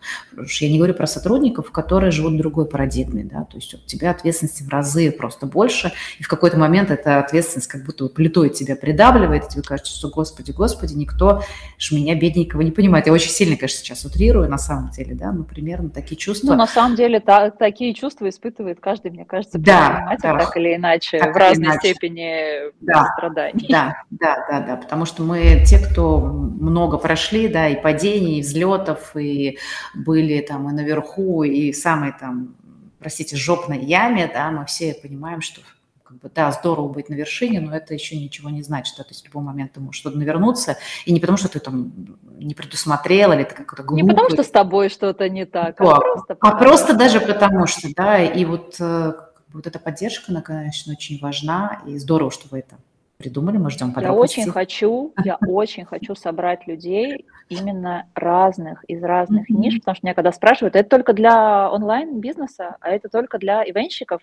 [0.56, 3.78] уж я не говорю про сотрудников, которые живут в другой парадигме, да, то есть у
[3.78, 8.48] тебя ответственности в разы просто больше, и в какой-то момент эта ответственность как будто плитой
[8.48, 11.42] тебя придавливает, и тебе кажется, что, господи, господи, никто
[11.78, 13.06] ж меня, бедненького, не понимает.
[13.06, 16.48] Я очень сильно, конечно, сейчас утрирую на самом деле, да, ну, примерно такие чувства.
[16.48, 20.38] Ну, на самом деле, та, такие чувства испытывает каждый, мне кажется, да, да.
[20.38, 21.90] так или иначе, так в разной иначе.
[21.90, 23.66] степени да, страданий.
[23.68, 28.42] Да, да, да, да, потому что мы те, кто много прошли, да, и падений, и
[28.42, 29.58] взлетов, и
[29.94, 32.56] были там и наверху, и в самой там,
[32.98, 35.60] простите, жопной яме, да, мы все понимаем, что
[36.06, 38.96] как бы, да, здорово быть на вершине, но это еще ничего не значит.
[38.96, 39.02] Да?
[39.02, 41.92] То есть в любой момент ты можешь что-то навернуться, и не потому, что ты там
[42.38, 44.02] не предусмотрел, или ты как-то глупый.
[44.02, 47.66] Не потому, что с тобой что-то не так, а, а просто, а просто даже потому,
[47.66, 49.14] что, да, и вот, э,
[49.52, 52.76] вот эта поддержка, она, конечно, очень важна, и здорово, что вы это
[53.18, 54.42] придумали, мы ждем подробностей.
[54.42, 59.56] Я очень хочу, я очень хочу собрать людей именно разных, из разных mm-hmm.
[59.56, 64.20] ниш, потому что меня когда спрашивают, это только для онлайн-бизнеса, а это только для ивенщиков,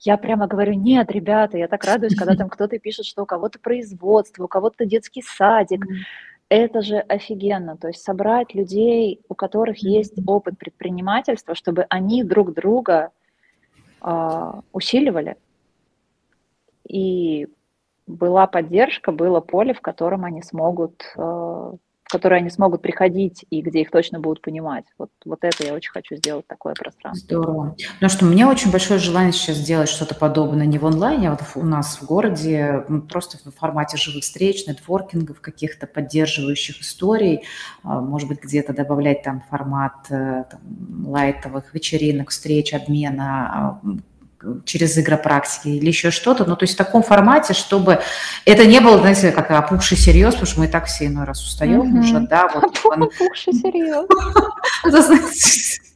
[0.00, 3.58] я прямо говорю, нет, ребята, я так радуюсь, когда там кто-то пишет, что у кого-то
[3.58, 5.96] производство, у кого-то детский садик, mm-hmm.
[6.50, 12.54] Это же офигенно, то есть собрать людей, у которых есть опыт предпринимательства, чтобы они друг
[12.54, 13.10] друга
[14.00, 15.36] э, усиливали
[16.88, 17.48] и
[18.08, 23.60] была поддержка, было поле, в котором они смогут, э, в которое они смогут приходить и
[23.60, 24.86] где их точно будут понимать.
[24.96, 27.26] Вот, вот это я очень хочу сделать, такое пространство.
[27.26, 27.76] Здорово.
[28.00, 31.32] Ну что, у меня очень большое желание сейчас сделать что-то подобное не в онлайне, а
[31.32, 37.44] вот у нас в городе, просто в формате живых встреч, нетворкингов, каких-то поддерживающих историй,
[37.82, 40.60] а, может быть, где-то добавлять там формат э, там,
[41.06, 43.80] лайтовых вечеринок, встреч, обмена, а,
[44.64, 48.00] через игропрактики или еще что-то, ну, то есть в таком формате, чтобы
[48.44, 51.44] это не было, знаете, как опухший серьез, потому что мы и так все иной раз
[51.44, 52.00] устаем mm-hmm.
[52.00, 52.48] уже, да.
[52.54, 54.06] Вот, опухший серьез.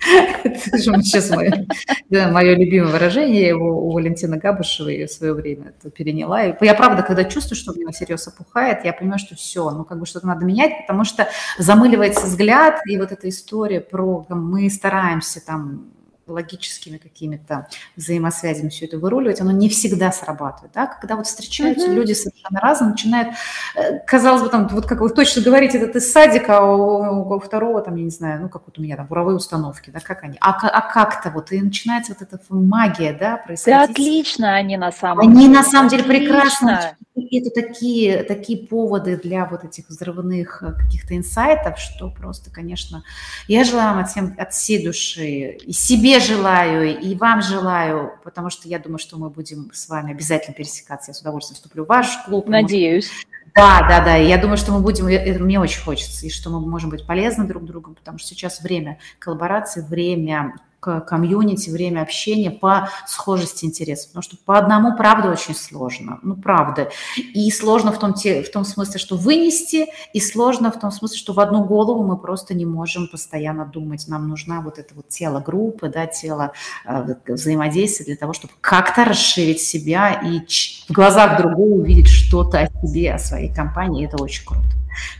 [0.44, 1.66] Это же сейчас мое,
[2.08, 6.46] да, мое любимое выражение, я его у Валентины Габышевой в свое время это переняла.
[6.46, 9.84] И я правда, когда чувствую, что у меня серьез опухает, я понимаю, что все, ну
[9.84, 11.28] как бы что-то надо менять, потому что
[11.58, 15.90] замыливается взгляд, и вот эта история про мы стараемся там
[16.32, 20.72] логическими какими-то взаимосвязями все это выруливать, оно не всегда срабатывает.
[20.72, 20.86] Да?
[20.86, 21.94] Когда вот встречаются mm-hmm.
[21.94, 23.34] люди совершенно разные, начинают,
[23.74, 27.40] э, казалось бы, там, вот как вы точно говорите, это из садика, а у, у
[27.40, 30.24] второго, там, я не знаю, ну, как вот у меня там буровые установки, да, как
[30.24, 33.78] они, а, а как-то вот, и начинается вот эта магия, да, происходить.
[33.78, 35.44] Да, отлично они на самом они деле.
[35.46, 36.96] Они на самом деле прекрасно.
[37.32, 43.02] Это такие, такие поводы для вот этих взрывных э, каких-то инсайтов, что просто, конечно,
[43.46, 48.50] я желаю вам от, всем, от всей души и себе желаю, и вам желаю, потому
[48.50, 51.10] что я думаю, что мы будем с вами обязательно пересекаться.
[51.10, 52.48] Я с удовольствием вступлю в ваш клуб.
[52.48, 53.10] Надеюсь.
[53.54, 54.16] Да, да, да.
[54.16, 57.46] Я думаю, что мы будем, это мне очень хочется, и что мы можем быть полезны
[57.46, 64.08] друг другу, потому что сейчас время коллаборации, время комьюнити, время общения по схожести интересов.
[64.08, 66.18] Потому что по одному, правда, очень сложно.
[66.22, 66.90] Ну, правда.
[67.16, 71.18] И сложно в том, те, в том смысле, что вынести, и сложно в том смысле,
[71.18, 74.06] что в одну голову мы просто не можем постоянно думать.
[74.08, 76.52] Нам нужна вот это вот тело группы, да, тело
[76.84, 80.40] э, взаимодействия для того, чтобы как-то расширить себя и
[80.88, 84.02] в глазах другого увидеть что-то о себе, о своей компании.
[84.02, 84.66] И это очень круто.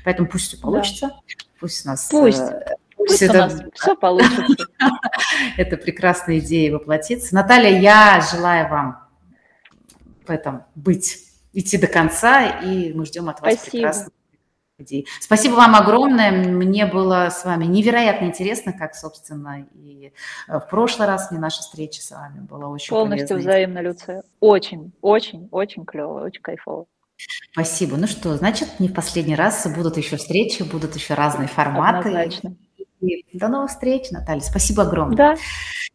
[0.04, 1.08] Поэтому пусть все получится.
[1.08, 1.20] Да.
[1.61, 2.08] Пусть у нас...
[2.11, 2.38] Пусть.
[2.38, 2.76] Э,
[3.07, 4.66] Пусть это, у нас все получится.
[5.57, 7.34] это прекрасная идея воплотиться.
[7.34, 9.11] Наталья, я желаю вам
[10.26, 11.18] в этом быть,
[11.53, 13.70] идти до конца, и мы ждем от вас Спасибо.
[13.70, 14.12] прекрасных
[14.78, 15.07] идей.
[15.20, 16.30] Спасибо вам огромное.
[16.30, 20.12] Мне было с вами невероятно интересно, как, собственно, и
[20.48, 23.51] э, в прошлый раз мне наша встреча с вами была очень Полностью полезной.
[23.51, 24.22] взаимно, Люция.
[24.40, 26.86] Очень, очень, очень клево, очень кайфово.
[27.53, 27.96] Спасибо.
[27.96, 32.09] Ну что, значит, не в последний раз будут еще встречи, будут еще разные форматы.
[32.09, 32.57] Однозначно.
[33.01, 34.40] И до новых встреч, Наталья.
[34.40, 35.16] Спасибо огромное.
[35.16, 35.36] Да,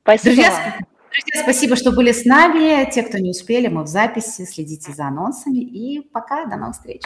[0.01, 0.35] спасибо.
[0.35, 0.77] Друзья,
[1.11, 2.89] друзья, спасибо, что были с нами.
[2.91, 4.45] Те, кто не успели, мы в записи.
[4.45, 5.59] Следите за анонсами.
[5.59, 7.01] И пока, до новых встреч.